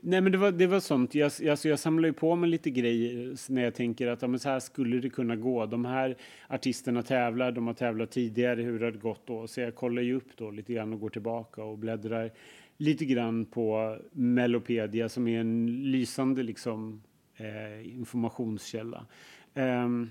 [0.00, 1.14] Nej, men det var, det var sånt.
[1.14, 4.28] Jag, alltså jag samlar ju på mig lite grejer eh, när jag tänker att ja,
[4.28, 5.66] men så här skulle det kunna gå.
[5.66, 6.16] De här
[6.48, 9.46] artisterna tävlar, de har tävlat tidigare, hur har det gått då?
[9.46, 12.32] Så jag kollar ju upp då lite grann och går tillbaka och bläddrar
[12.76, 17.02] lite grann på Melopedia som är en lysande liksom,
[17.36, 19.06] eh, informationskälla.
[19.54, 20.10] Um,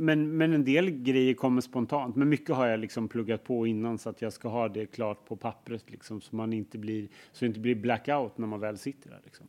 [0.00, 2.16] men, men en del grejer kommer spontant.
[2.16, 5.24] Men mycket har jag liksom pluggat på innan så att jag ska ha det klart
[5.28, 8.78] på pappret liksom, så man inte blir så det inte blir blackout när man väl
[8.78, 9.20] sitter där.
[9.24, 9.46] Liksom.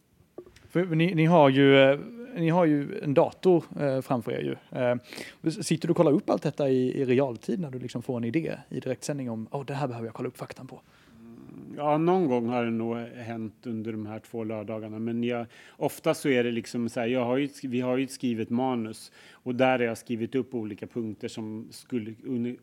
[0.70, 2.00] För ni, ni, har ju, eh,
[2.36, 4.80] ni har ju en dator eh, framför er ju.
[4.80, 4.96] Eh,
[5.52, 8.24] sitter du och kollar upp allt detta i, i realtid när du liksom får en
[8.24, 10.82] idé i direktsändning om oh, det här behöver jag kolla upp faktan på?
[11.78, 15.00] Ja, någon gång har det nog hänt under de här två lördagarna.
[15.00, 15.46] Men jag,
[15.78, 19.12] ofta så är det liksom så här, jag har ju, vi har ju skrivit manus
[19.32, 22.14] och där har jag skrivit upp olika punkter som skulle,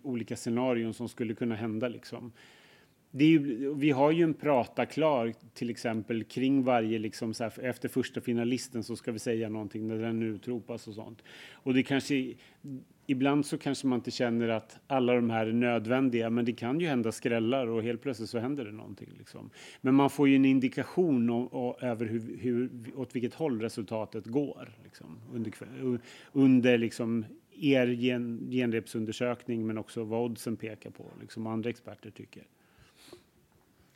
[0.02, 2.32] olika scenarion som skulle kunna hända liksom.
[3.10, 7.88] Ju, vi har ju en prata klar till exempel kring varje, liksom så här, efter
[7.88, 11.22] första finalisten så ska vi säga någonting när den utropas och sånt.
[11.52, 12.34] Och det kanske,
[13.10, 16.80] ibland så kanske man inte känner att alla de här är nödvändiga, men det kan
[16.80, 19.14] ju hända skrällar och helt plötsligt så händer det någonting.
[19.18, 19.50] Liksom.
[19.80, 24.26] Men man får ju en indikation om, om, över hur, hur, åt vilket håll resultatet
[24.26, 25.52] går liksom, under,
[26.32, 32.42] under liksom, er gen, genrepsundersökning, men också vad oddsen pekar på, liksom andra experter tycker.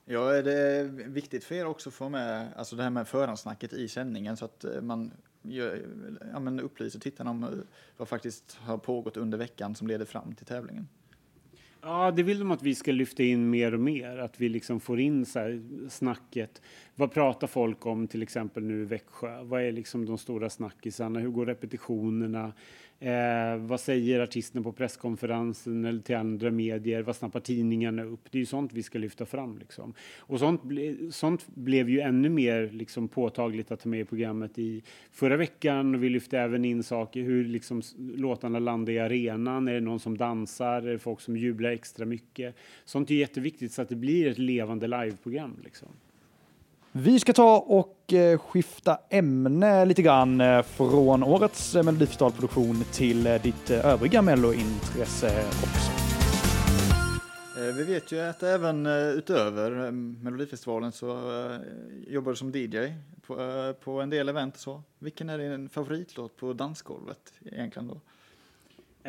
[0.05, 3.72] Ja, är det viktigt för er också att få med alltså det här med förhandsnacket
[3.72, 5.87] i sändningen så att eh, man gör,
[6.33, 7.50] ja, men upplyser tittarna om eh,
[7.96, 10.88] vad faktiskt har pågått under veckan som leder fram till tävlingen?
[11.85, 14.18] Ja, det vill de att vi ska lyfta in mer och mer.
[14.18, 16.62] Att vi liksom får in så här snacket.
[16.94, 19.42] Vad pratar folk om till exempel nu i Växjö?
[19.42, 21.20] Vad är liksom de stora snackisarna?
[21.20, 22.52] Hur går repetitionerna?
[23.00, 27.02] Eh, vad säger artisterna på presskonferensen eller till andra medier?
[27.02, 28.20] Vad snappar tidningarna upp?
[28.31, 29.59] Det är ju sånt vi ska lyfta fram.
[29.59, 29.94] Liksom.
[30.18, 34.59] Och sånt, ble, sånt blev ju ännu mer liksom, påtagligt att ta med i programmet
[34.59, 36.00] i förra veckan.
[36.00, 39.68] Vi lyfte även in saker, hur liksom, låtarna landar i arenan.
[39.68, 40.83] Är det någon som dansar?
[40.83, 42.55] Är det folk som jublar extra mycket?
[42.85, 45.57] Sånt är jätteviktigt så att det blir ett levande liveprogram.
[45.64, 45.88] Liksom.
[46.94, 53.38] Vi ska ta och eh, skifta ämne lite grann eh, från årets eh, Melodifestivalproduktion till
[53.42, 55.92] ditt övriga Mello-intresse också.
[57.76, 61.09] Vi vet ju att även utöver Melodifestivalen så
[62.07, 62.78] jobbar du som DJ
[63.26, 64.83] på, på en del event och så.
[64.98, 67.94] Vilken är din favoritlåt på dansgolvet egentligen då?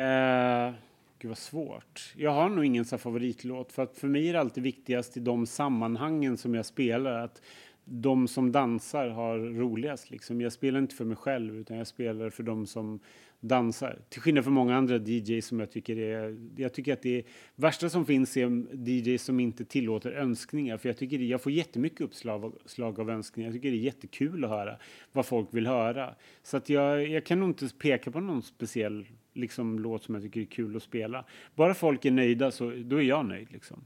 [0.02, 0.74] Uh,
[1.18, 2.12] gud vad svårt.
[2.16, 5.20] Jag har nog ingen så favoritlåt för att för mig är det alltid viktigast i
[5.20, 7.42] de sammanhangen som jag spelar att
[7.84, 10.10] de som dansar har roligast.
[10.10, 10.40] Liksom.
[10.40, 13.00] Jag spelar inte för mig själv, utan jag spelar för de som
[13.40, 13.98] dansar.
[14.08, 16.36] Till skillnad från många andra DJs som jag tycker är...
[16.56, 20.78] Jag tycker att det värsta som finns är DJs som inte tillåter önskningar.
[20.78, 23.48] För jag tycker det, jag får jättemycket uppslag slag av önskningar.
[23.48, 24.76] Jag tycker det är jättekul att höra
[25.12, 26.14] vad folk vill höra.
[26.42, 30.24] Så att jag, jag kan nog inte peka på någon speciell liksom, låt som jag
[30.24, 31.24] tycker är kul att spela.
[31.54, 33.52] Bara folk är nöjda så då är jag nöjd.
[33.52, 33.84] Liksom.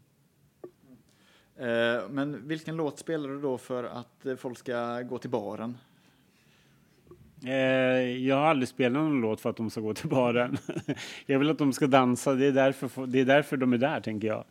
[1.58, 5.76] Eh, men vilken låt spelar du då för att eh, folk ska gå till baren?
[7.44, 7.52] Eh,
[8.26, 10.58] jag har aldrig spelat någon låt för att de ska gå till baren.
[11.26, 14.00] jag vill att de ska dansa, det är, därför, det är därför de är där,
[14.00, 14.44] tänker jag.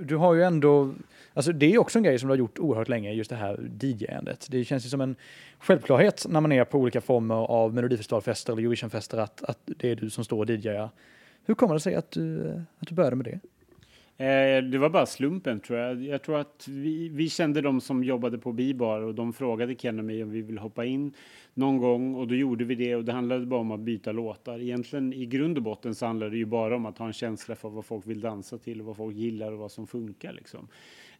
[0.00, 0.94] Du har ju ändå,
[1.34, 3.70] alltså det är också en grej som du har gjort oerhört länge, just det här
[3.80, 4.46] DJ-andet.
[4.50, 5.16] Det känns ju som en
[5.58, 9.96] självklarhet när man är på olika former av Melodifestivalfester eller Eurovisionfester att, att det är
[9.96, 10.90] du som står och DJar.
[11.44, 13.40] Hur kommer det sig att du, att du började med det?
[14.20, 16.02] Eh, det var bara slumpen tror jag.
[16.02, 19.98] Jag tror att vi, vi kände de som jobbade på Bibar och de frågade Ken
[19.98, 21.12] och mig om vi ville hoppa in
[21.54, 24.60] någon gång och då gjorde vi det och det handlade bara om att byta låtar.
[24.60, 27.54] Egentligen i grund och botten så handlar det ju bara om att ha en känsla
[27.54, 30.68] för vad folk vill dansa till och vad folk gillar och vad som funkar liksom.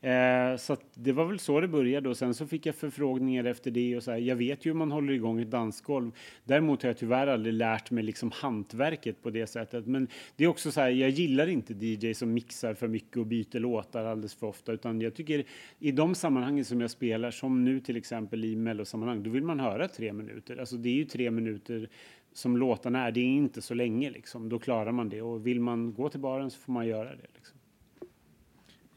[0.03, 3.71] Eh, så det var väl så det började och sen så fick jag förfrågningar efter
[3.71, 6.11] det och så här, jag vet ju hur man håller igång ett dansgolv.
[6.45, 9.87] Däremot har jag tyvärr aldrig lärt mig liksom hantverket på det sättet.
[9.87, 13.27] Men det är också så här, jag gillar inte DJ som mixar för mycket och
[13.27, 15.45] byter låtar alldeles för ofta, utan jag tycker
[15.79, 19.61] i de sammanhangen som jag spelar, som nu till exempel i mellosammanhang, då vill man
[19.61, 20.57] höra tre minuter.
[20.57, 21.89] Alltså det är ju tre minuter
[22.33, 24.49] som låtarna är, det är inte så länge liksom.
[24.49, 27.27] Då klarar man det och vill man gå till baren så får man göra det.
[27.35, 27.60] Liksom.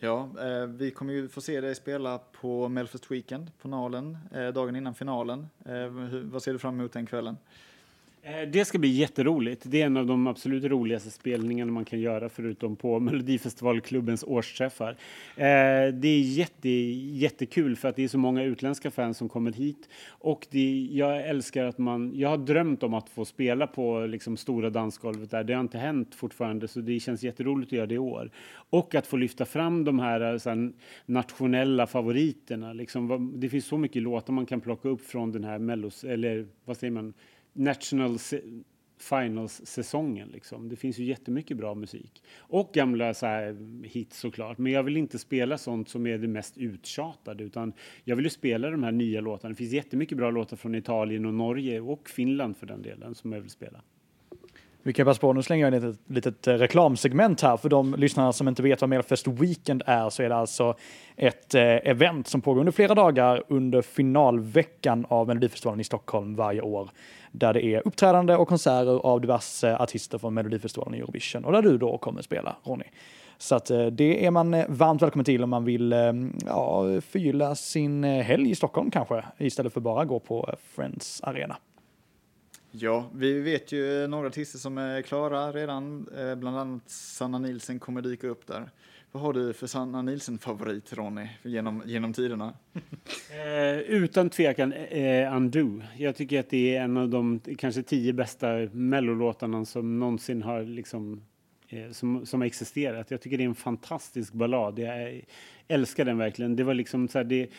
[0.04, 4.48] Ja, eh, vi kommer ju få se dig spela på Melfest Weekend på Nalen, eh,
[4.48, 5.48] dagen innan finalen.
[5.66, 7.38] Eh, hur, vad ser du fram emot den kvällen?
[8.26, 9.64] Eh, det ska bli jätteroligt.
[9.66, 14.92] Det är en av de absolut roligaste spelningarna man kan göra förutom på Melodifestivalklubbens årsträffar.
[15.36, 19.52] Eh, det är jätte, jättekul för att det är så många utländska fans som kommer
[19.52, 22.12] hit och det, jag älskar att man.
[22.16, 25.44] Jag har drömt om att få spela på liksom stora dansgolvet där.
[25.44, 28.32] Det har inte hänt fortfarande, så det känns jätteroligt att göra det i år
[28.70, 30.72] och att få lyfta fram de här, eh, här
[31.06, 32.74] nationella favoriterna.
[32.74, 36.48] Liksom, det finns så mycket låtar man kan plocka upp från den här mellos eller
[36.66, 37.14] vad säger man?
[37.54, 38.18] National
[38.98, 40.30] Finals-säsongen.
[40.30, 40.70] Liksom.
[40.70, 42.24] Det finns ju jättemycket bra musik.
[42.38, 44.58] Och gamla så här, hits såklart.
[44.58, 48.30] Men jag vill inte spela sånt som är det mest uttjatade utan jag vill ju
[48.30, 49.50] spela de här nya låtarna.
[49.50, 53.34] Det finns jättemycket bra låtar från Italien och Norge och Finland för den delen som
[53.34, 53.82] jag vill spela.
[54.86, 57.58] Vi kan passa på att slänga in ett litet eh, reklamsegment här.
[57.58, 60.76] För de lyssnare som inte vet vad Melfest Weekend är så är det alltså
[61.15, 66.62] ett eh, event som pågår under flera dagar under finalveckan av Melodifestivalen i Stockholm varje
[66.62, 66.89] år.
[67.32, 71.62] Där det är uppträdande och konserter av diverse artister från Melodifestivalen i Eurovision och där
[71.62, 72.86] du då kommer spela, Ronny.
[73.38, 76.13] Så att eh, det är man eh, varmt välkommen till om man vill eh,
[76.46, 81.56] ja, förgylla sin helg i Stockholm kanske, istället för bara gå på Friends Arena.
[82.76, 86.08] Ja, vi vet ju eh, några artister som är klara redan.
[86.18, 88.70] Eh, bland annat Sanna Nilsen kommer dyka upp där.
[89.12, 92.54] Vad har du för Sanna Nilsen-favorit, Ronny, genom, genom tiderna?
[93.32, 95.82] eh, utan tvekan eh, Undo.
[95.98, 100.64] Jag tycker att det är en av de kanske tio bästa mellolåtarna som någonsin har
[100.64, 101.22] liksom
[101.74, 103.12] Eh, som, som existerat.
[103.12, 104.80] Jag tycker det är en fantastisk ballad.
[104.80, 105.22] Jag
[105.67, 106.56] älskar den verkligen.
[106.56, 107.49] Det var liksom så här, det,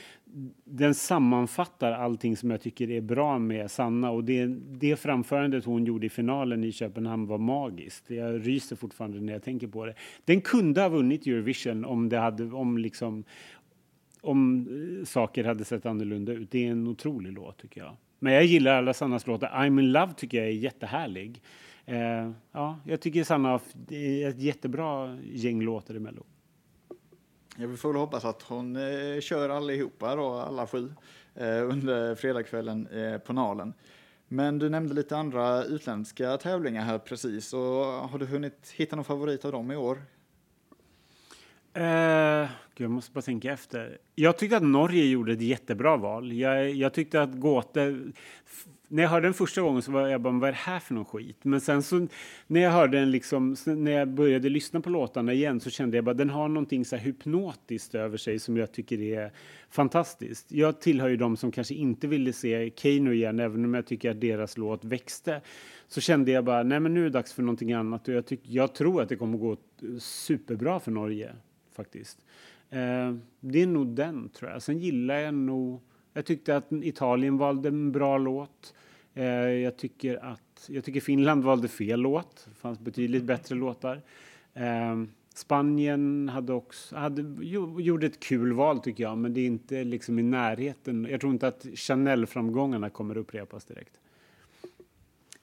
[0.64, 5.84] den sammanfattar allting som jag tycker är bra med Sanna och det, det framförandet hon
[5.84, 8.10] gjorde i finalen i Köpenhamn var magiskt.
[8.10, 9.94] Jag ryser fortfarande när jag tänker på det.
[10.24, 13.24] Den kunde ha vunnit Eurovision om det hade, om liksom,
[14.20, 14.68] om
[15.00, 16.50] eh, saker hade sett annorlunda ut.
[16.50, 17.96] Det är en otrolig låt tycker jag.
[18.18, 19.48] Men jag gillar alla Sannas låtar.
[19.48, 21.42] I'm in love tycker jag är jättehärlig.
[21.86, 23.60] Eh, ja, jag tycker Sanna har
[24.28, 26.26] ett jättebra gäng låtar i Mello.
[27.56, 30.92] Jag vi får väl hoppas att hon eh, kör allihopa då, alla sju,
[31.34, 33.74] eh, under fredagskvällen eh, på Nalen.
[34.28, 37.52] Men du nämnde lite andra utländska tävlingar här precis.
[37.52, 40.02] Och har du hunnit hitta någon favorit av dem i år?
[41.76, 43.98] Uh, jag måste bara tänka efter.
[44.14, 46.32] Jag tyckte att Norge gjorde ett jättebra val.
[46.32, 48.00] Jag, jag tyckte att Gåte
[48.94, 50.94] när jag hörde den första gången så var jag bara, vad är det här för
[50.94, 51.36] någon skit?
[51.42, 52.06] Men sen så
[52.46, 56.04] när jag hörde den liksom, när jag började lyssna på låtarna igen så kände jag
[56.04, 59.32] bara, den har någonting så här hypnotiskt över sig som jag tycker är
[59.70, 60.52] fantastiskt.
[60.52, 64.10] Jag tillhör ju de som kanske inte ville se Keino igen, även om jag tycker
[64.10, 65.40] att deras låt växte.
[65.88, 68.26] Så kände jag bara, nej men nu är det dags för någonting annat och jag,
[68.26, 69.56] tyck, jag tror att det kommer gå
[69.98, 71.32] superbra för Norge
[71.76, 72.18] faktiskt.
[72.70, 74.62] Eh, det är nog den tror jag.
[74.62, 75.82] Sen gillar jag nog
[76.14, 78.74] jag tyckte att Italien valde en bra låt.
[79.14, 82.46] Eh, jag, tycker att, jag tycker Finland valde fel låt.
[82.48, 84.02] Det fanns betydligt bättre låtar.
[84.54, 85.02] Eh,
[85.34, 87.44] Spanien hade också, hade,
[87.82, 91.06] gjorde ett kul val tycker jag, men det är inte liksom i närheten.
[91.10, 94.00] Jag tror inte att Chanel-framgångarna kommer upprepas direkt.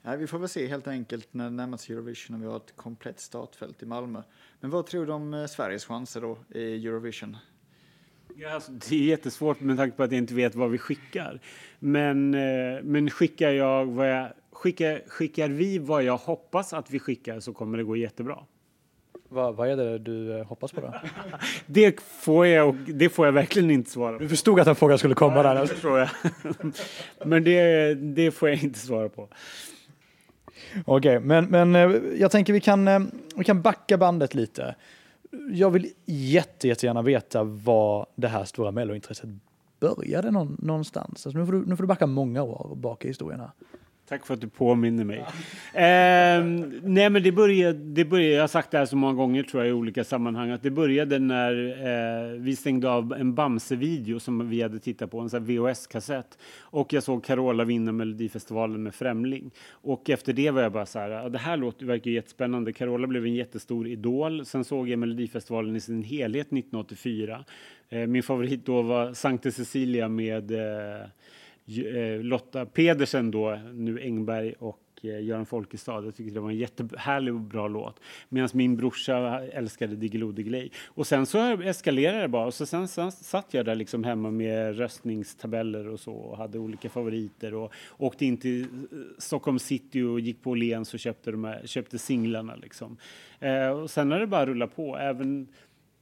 [0.02, 2.56] Nej, vi får väl se helt enkelt när det närmar sig Eurovision och vi har
[2.56, 4.22] ett komplett startfält i Malmö.
[4.60, 7.36] Men vad tror du om eh, Sveriges chanser då i Eurovision?
[8.36, 11.40] Ja, alltså, det är jättesvårt med tanke på att jag inte vet vad vi skickar.
[11.78, 16.98] Men, eh, men skickar, jag vad jag, skickar, skickar vi vad jag hoppas att vi
[16.98, 18.38] skickar så kommer det gå jättebra.
[19.28, 20.94] Vad, vad är det du eh, hoppas på då?
[21.66, 24.22] det, får jag, det får jag verkligen inte svara på.
[24.22, 25.54] Du förstod att en fråga skulle komma där?
[25.54, 26.08] Det förstår jag.
[27.26, 29.28] men det, det får jag inte svara på.
[30.84, 34.74] Okej, men, men eh, jag tänker vi kan, vi kan backa bandet lite
[35.52, 39.30] jag vill jätte, jättegärna veta var det här stora mellointresset
[39.80, 41.26] började någonstans.
[41.26, 43.50] Alltså nu, får du, nu får du backa många år bak i historien här.
[44.12, 45.18] Tack för att du påminner mig.
[45.18, 46.44] Eh,
[46.82, 49.62] nej, men det började, det började, jag har sagt det här så många gånger tror
[49.62, 51.52] jag i olika sammanhang, att det började när
[52.32, 56.38] eh, vi stängde av en Bamse-video som vi hade tittat på, en VHS-kassett.
[56.60, 59.50] Och jag såg Carola vinna Melodifestivalen med Främling.
[59.70, 62.72] Och efter det var jag bara så här, det här låter, verkar jättespännande.
[62.72, 64.44] Carola blev en jättestor idol.
[64.44, 67.44] Sen såg jag Melodifestivalen i sin helhet 1984.
[67.88, 71.06] Eh, min favorit då var Sankte Cecilia med Eh,
[71.66, 76.04] Eh, Lotta Pedersen då, nu Engberg och eh, Göran Folkestad.
[76.04, 78.00] Jag tyckte det var en jättehärlig och bra låt.
[78.28, 80.70] Medan min brorsa älskade Diggiloo Diggiley.
[80.86, 82.46] Och sen så eskalerade det bara.
[82.46, 86.58] Och så sen, sen satt jag där liksom hemma med röstningstabeller och så och hade
[86.58, 88.68] olika favoriter och åkte in till eh,
[89.18, 92.96] Stockholm city och gick på Åhléns och köpte, de här, köpte singlarna liksom.
[93.40, 94.98] Eh, och sen har det bara rullat på.
[94.98, 95.48] Även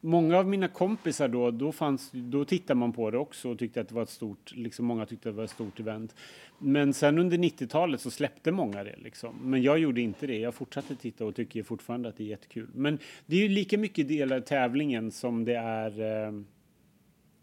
[0.01, 3.81] många av mina kompisar då, då, fanns, då tittade man på det också och tyckte
[3.81, 6.15] att det var ett stort, liksom många tyckte att det var ett stort event.
[6.59, 9.37] Men sen under 90-talet så släppte många det liksom.
[9.43, 10.39] Men jag gjorde inte det.
[10.39, 12.69] Jag fortsatte titta och tycker fortfarande att det är jättekul.
[12.75, 16.33] Men det är ju lika mycket del av tävlingen som det är eh,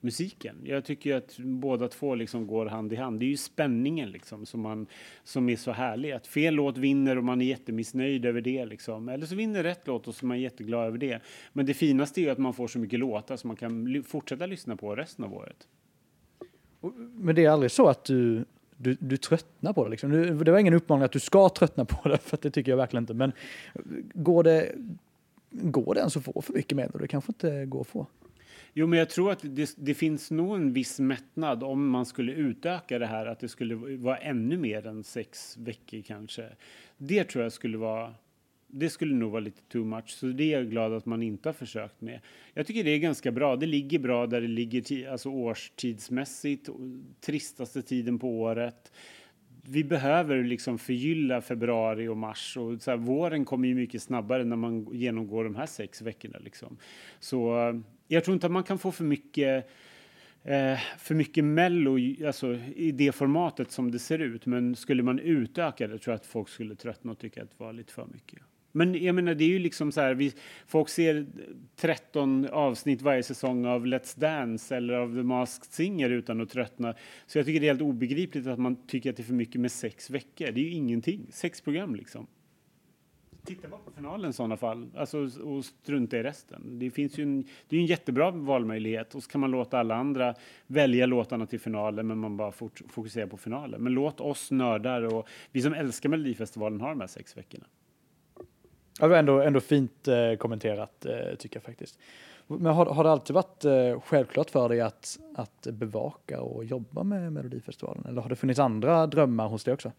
[0.07, 0.55] musiken.
[0.63, 3.19] Jag tycker att båda två liksom går hand i hand.
[3.19, 4.87] Det är ju spänningen liksom som, man,
[5.23, 6.11] som är så härlig.
[6.11, 8.65] Att fel låt vinner och man är jättemissnöjd över det.
[8.65, 9.09] Liksom.
[9.09, 11.21] Eller så vinner rätt låt och så är man jätteglad över det.
[11.53, 14.45] Men det finaste är ju att man får så mycket låtar som man kan fortsätta
[14.45, 15.67] lyssna på resten av året.
[17.13, 18.45] Men det är aldrig så att du,
[18.77, 19.89] du, du tröttnar på det?
[19.89, 20.11] Liksom.
[20.43, 23.03] Det var ingen uppmaning att du ska tröttna på det, för det tycker jag verkligen
[23.03, 23.13] inte.
[23.13, 23.31] Men
[24.13, 24.71] går det,
[25.49, 27.01] går det ens att få för mycket medel?
[27.01, 28.07] Det kanske inte går att få?
[28.79, 32.31] Jo, men jag tror att det, det, finns nog en viss mättnad om man skulle
[32.31, 36.49] utöka det här, att det skulle vara ännu mer än sex veckor kanske.
[36.97, 38.13] Det tror jag skulle vara
[38.67, 41.49] det skulle nog vara lite too much, så det är jag glad att man inte
[41.49, 42.19] har försökt med.
[42.53, 43.55] Jag tycker det är ganska bra.
[43.55, 46.69] Det ligger bra där det ligger alltså årstidsmässigt,
[47.21, 48.91] tristaste tiden på året.
[49.63, 54.43] Vi behöver liksom förgylla februari och mars och så här, våren kommer ju mycket snabbare
[54.43, 56.37] när man genomgår de här sex veckorna.
[56.39, 56.77] Liksom.
[57.19, 57.73] Så
[58.07, 59.69] jag tror inte att man kan få för mycket
[60.43, 64.45] eh, för mycket mello alltså, i det formatet som det ser ut.
[64.45, 67.63] Men skulle man utöka det tror jag att folk skulle tröttna och tycka att det
[67.63, 68.39] var lite för mycket.
[68.71, 70.33] Men jag menar, det är ju liksom så här, vi,
[70.67, 71.25] folk ser
[71.75, 76.95] 13 avsnitt varje säsong av Let's Dance eller av The Masked Singer utan att tröttna.
[77.27, 79.61] Så jag tycker det är helt obegripligt att man tycker att det är för mycket
[79.61, 80.51] med sex veckor.
[80.51, 81.27] Det är ju ingenting.
[81.31, 82.27] Sex program liksom.
[83.47, 86.79] Titta bara på finalen i sådana fall, alltså, och strunta i resten.
[86.79, 89.95] Det finns ju en, det är en jättebra valmöjlighet och så kan man låta alla
[89.95, 90.35] andra
[90.67, 92.51] välja låtarna till finalen men man bara
[92.87, 93.81] fokuserar på finalen.
[93.81, 97.65] Men låt oss nördar och vi som älskar Melodifestivalen ha de här sex veckorna.
[98.99, 101.99] Ja, det var ändå, ändå fint eh, kommenterat eh, tycker jag faktiskt.
[102.47, 107.03] Men har, har det alltid varit eh, självklart för dig att, att bevaka och jobba
[107.03, 108.05] med Melodifestivalen?
[108.05, 109.91] Eller har det funnits andra drömmar hos dig också?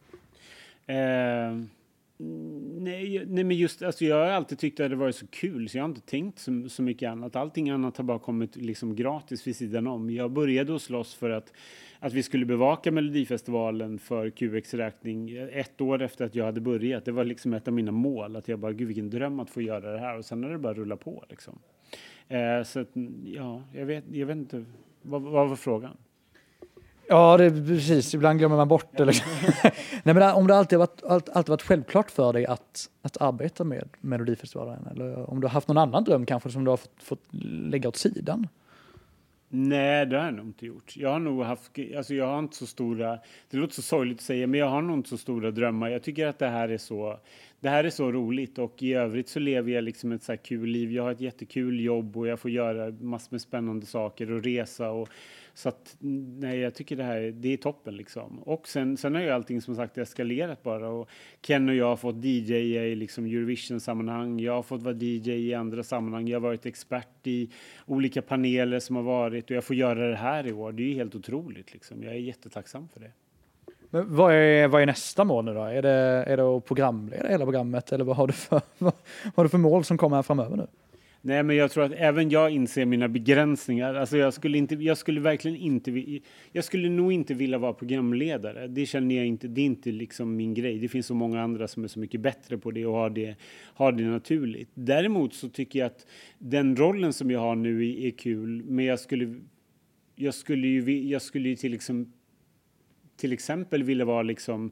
[2.21, 5.69] Mm, nej, nej, men just alltså jag har alltid tyckt att det varit så kul
[5.69, 7.37] så jag har inte tänkt så, så mycket annat.
[7.37, 10.11] Allting annat har bara kommit liksom gratis vid sidan om.
[10.11, 11.53] Jag började att slåss för att,
[11.99, 16.61] att vi skulle bevaka Melodifestivalen för QX räkning eh, ett år efter att jag hade
[16.61, 17.05] börjat.
[17.05, 18.37] Det var liksom ett av mina mål.
[18.37, 20.19] Att jag bara, gud vilken dröm att få göra det här.
[20.19, 21.59] Och sen har det bara rullat på liksom.
[22.29, 22.89] Eh, så att,
[23.25, 24.65] ja, jag vet, jag vet inte.
[25.03, 25.97] Vad, vad var frågan?
[27.09, 28.15] Ja, det, precis.
[28.15, 29.05] Ibland glömmer man bort det.
[29.05, 29.27] Liksom.
[30.03, 33.89] Nej, men om det alltid varit, alltid varit självklart för dig att, att arbeta med
[34.01, 37.23] Melodifestivalen eller om du har haft någon annan dröm kanske som du har fått, fått
[37.33, 38.47] lägga åt sidan?
[39.51, 40.97] Nej, det har jag nog inte gjort.
[40.97, 43.19] Jag har nog haft, alltså jag har inte så stora,
[43.51, 45.89] det låter så sorgligt att säga, men jag har nog inte så stora drömmar.
[45.89, 47.19] Jag tycker att det här är så,
[47.61, 50.37] det här är så roligt och i övrigt så lever jag liksom ett så här
[50.37, 50.93] kul liv.
[50.93, 54.91] Jag har ett jättekul jobb och jag får göra massor med spännande saker och resa
[54.91, 55.09] och
[55.59, 55.97] så att
[56.39, 58.39] nej, jag tycker det här det är toppen liksom.
[58.39, 61.09] Och sen, sen har ju allting som sagt eskalerat bara och
[61.41, 64.41] Ken och jag har fått DJ i liksom Eurovision-sammanhang.
[64.41, 66.29] Jag har fått vara DJ i andra sammanhang.
[66.29, 67.51] Jag har varit expert i
[67.87, 70.73] olika paneler som har varit och jag får göra det här i år.
[70.73, 72.03] Det är ju helt otroligt liksom.
[72.03, 73.11] Jag är jättetacksam för det.
[73.91, 75.63] Men vad är, vad är nästa mål nu då?
[75.63, 75.91] Är det,
[76.27, 78.95] är det att programleda hela programmet eller vad har du för, vad
[79.35, 80.67] har du för mål som kommer här framöver nu?
[81.21, 83.95] Nej, men jag tror att även jag inser mina begränsningar.
[83.95, 86.21] Alltså jag skulle inte, jag skulle verkligen inte,
[86.53, 88.67] jag skulle nog inte vilja vara programledare.
[88.67, 90.79] Det känner jag inte, det är inte liksom min grej.
[90.79, 93.37] Det finns så många andra som är så mycket bättre på det och har det,
[93.75, 94.71] har det naturligt.
[94.75, 96.07] Däremot så tycker jag att
[96.39, 99.35] den rollen som jag har nu är, är kul, men jag skulle,
[100.17, 102.13] jag skulle ju, jag skulle ju till, liksom,
[103.17, 104.71] till exempel vilja vara liksom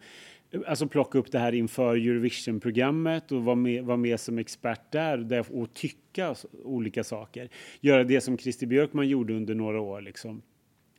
[0.66, 5.44] alltså plocka upp det här inför Eurovision-programmet och vara med, vara med som expert där
[5.50, 6.34] och tycka
[6.64, 7.48] olika saker.
[7.80, 10.00] Göra det som Christer Björkman gjorde under några år.
[10.00, 10.42] Liksom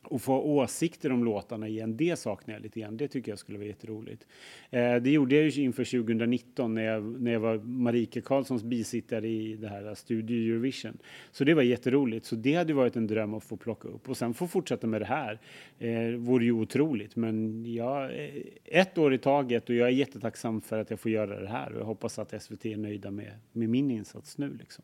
[0.10, 2.98] och få åsikter om låtarna igen, det saknar jag lite grann.
[2.98, 4.28] Det tycker jag skulle vara jätteroligt.
[4.70, 9.28] Eh, det gjorde jag ju inför 2019 när jag, när jag var Marika Karlssons bisittare
[9.28, 10.98] i det här Studio Eurovision.
[11.32, 12.26] Så det var jätteroligt.
[12.26, 15.02] Så det hade varit en dröm att få plocka upp och sen få fortsätta med
[15.02, 15.40] det här.
[15.80, 17.16] Eh, vore ju otroligt.
[17.16, 21.12] Men ja, eh, ett år i taget och jag är jättetacksam för att jag får
[21.12, 24.58] göra det här och jag hoppas att SVT är nöjda med, med min insats nu
[24.60, 24.84] liksom.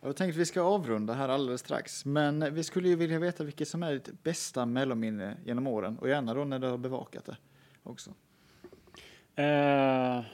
[0.00, 3.44] Jag tänkte att vi ska avrunda här alldeles strax, men vi skulle ju vilja veta
[3.44, 7.24] vilket som är ditt bästa mellominne genom åren och gärna då när du har bevakat
[7.24, 7.36] det
[7.82, 8.10] också.
[9.38, 10.24] Uh,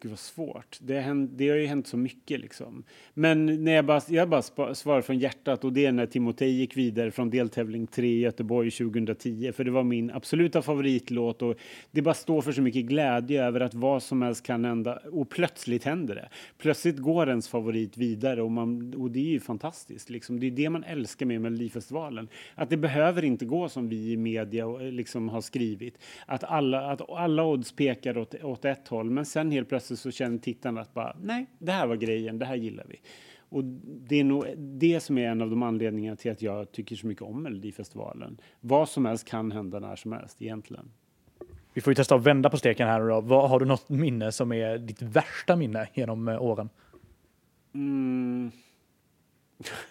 [0.00, 0.78] Gud vad svårt.
[0.80, 2.84] Det har, hänt, det har ju hänt så mycket liksom.
[3.14, 4.42] Men när jag bara, jag bara
[4.74, 8.70] svarar från hjärtat och det är när Timotej gick vidare från deltävling 3 i Göteborg
[8.70, 9.52] 2010.
[9.52, 11.56] För det var min absoluta favoritlåt och
[11.90, 15.28] det bara står för så mycket glädje över att vad som helst kan hända och
[15.28, 16.28] plötsligt händer det.
[16.58, 20.10] Plötsligt går ens favorit vidare och, man, och det är ju fantastiskt.
[20.10, 20.40] Liksom.
[20.40, 22.28] Det är det man älskar med Melodifestivalen.
[22.54, 25.98] Att det behöver inte gå som vi i media eh, liksom har skrivit.
[26.26, 30.10] Att alla, att alla odds pekar åt, åt ett håll men sen helt plötsligt så
[30.10, 33.00] känner tittarna att bara, nej, det här var grejen, det här gillar vi.
[33.48, 36.96] Och det är nog det som är en av de anledningarna till att jag tycker
[36.96, 38.40] så mycket om Melodifestivalen.
[38.60, 40.90] Vad som helst kan hända när som helst egentligen.
[41.74, 43.20] Vi får ju testa att vända på steken här då.
[43.20, 46.68] Vad, har du något minne som är ditt värsta minne genom eh, åren?
[47.74, 48.50] Mm.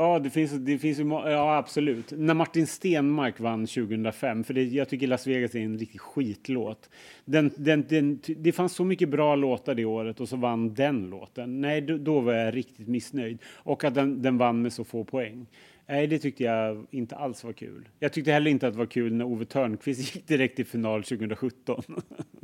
[0.00, 2.12] Ja, det finns, det finns ju, ja absolut.
[2.16, 6.90] När Martin Stenmark vann 2005, för det, jag tycker Las Vegas är en riktig skitlåt.
[7.24, 11.10] Den, den, den, det fanns så mycket bra låtar det året och så vann den
[11.10, 11.60] låten.
[11.60, 13.38] Nej, då, då var jag riktigt missnöjd.
[13.44, 15.46] Och att den, den vann med så få poäng.
[15.86, 17.88] Nej, det tyckte jag inte alls var kul.
[17.98, 21.02] Jag tyckte heller inte att det var kul när Ove Törnqvist gick direkt till final
[21.02, 21.82] 2017.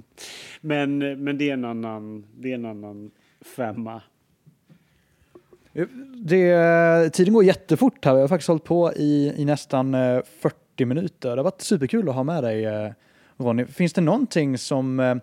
[0.60, 3.10] men, men det är en annan, det är en annan
[3.56, 4.02] femma.
[6.16, 8.14] Det, tiden går jättefort här.
[8.14, 11.30] Vi har faktiskt hållit på i, i nästan eh, 40 minuter.
[11.30, 12.92] Det har varit superkul att ha med dig eh,
[13.36, 13.66] Ronny.
[13.66, 15.16] Finns det någonting som eh,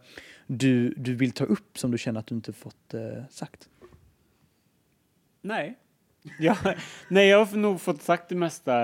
[0.47, 2.93] du, du vill ta upp som du känner att du inte fått
[3.29, 3.69] sagt?
[5.41, 5.77] Nej.
[6.39, 6.57] Ja,
[7.09, 8.75] nej, jag har nog fått sagt det mesta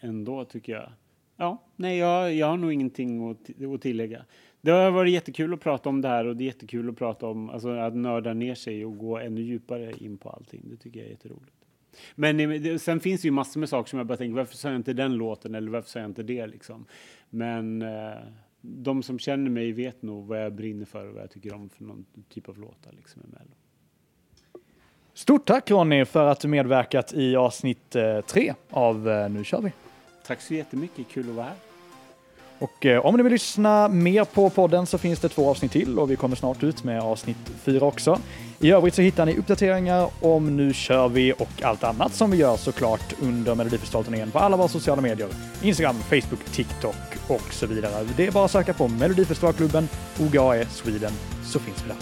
[0.00, 0.92] ändå tycker jag.
[1.36, 4.24] Ja, nej, jag, jag har nog ingenting att, att tillägga.
[4.66, 7.26] Det har varit jättekul att prata om det här och det är jättekul att prata
[7.26, 10.62] om alltså, att nörda ner sig och gå ännu djupare in på allting.
[10.64, 11.52] Det tycker jag är jätteroligt.
[12.14, 14.76] Men sen finns det ju massor med saker som jag bara tänker, varför sa jag
[14.76, 16.86] inte den låten eller varför sa jag inte det liksom?
[17.30, 18.14] Men eh,
[18.60, 21.68] de som känner mig vet nog vad jag brinner för och vad jag tycker om
[21.68, 23.54] för någon typ av låtar liksom emellan.
[25.14, 29.62] Stort tack Ronny för att du medverkat i avsnitt eh, tre av eh, Nu kör
[29.62, 29.72] vi.
[30.26, 31.65] Tack så jättemycket, kul att vara här.
[32.58, 35.98] Och eh, om ni vill lyssna mer på podden så finns det två avsnitt till
[35.98, 38.18] och vi kommer snart ut med avsnitt fyra också.
[38.60, 42.36] I övrigt så hittar ni uppdateringar om Nu kör vi och allt annat som vi
[42.36, 45.28] gör såklart under Melodifestivalturnén på alla våra sociala medier.
[45.62, 46.94] Instagram, Facebook, TikTok
[47.28, 48.06] och så vidare.
[48.16, 49.88] Det är bara att söka på Melodifestivalklubben
[50.20, 51.12] OGAE Sweden
[51.44, 51.96] så finns vi där.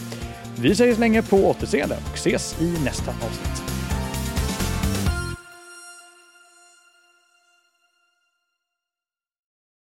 [0.57, 3.84] Vi säger så länge på återseende och ses i nästa avsnitt.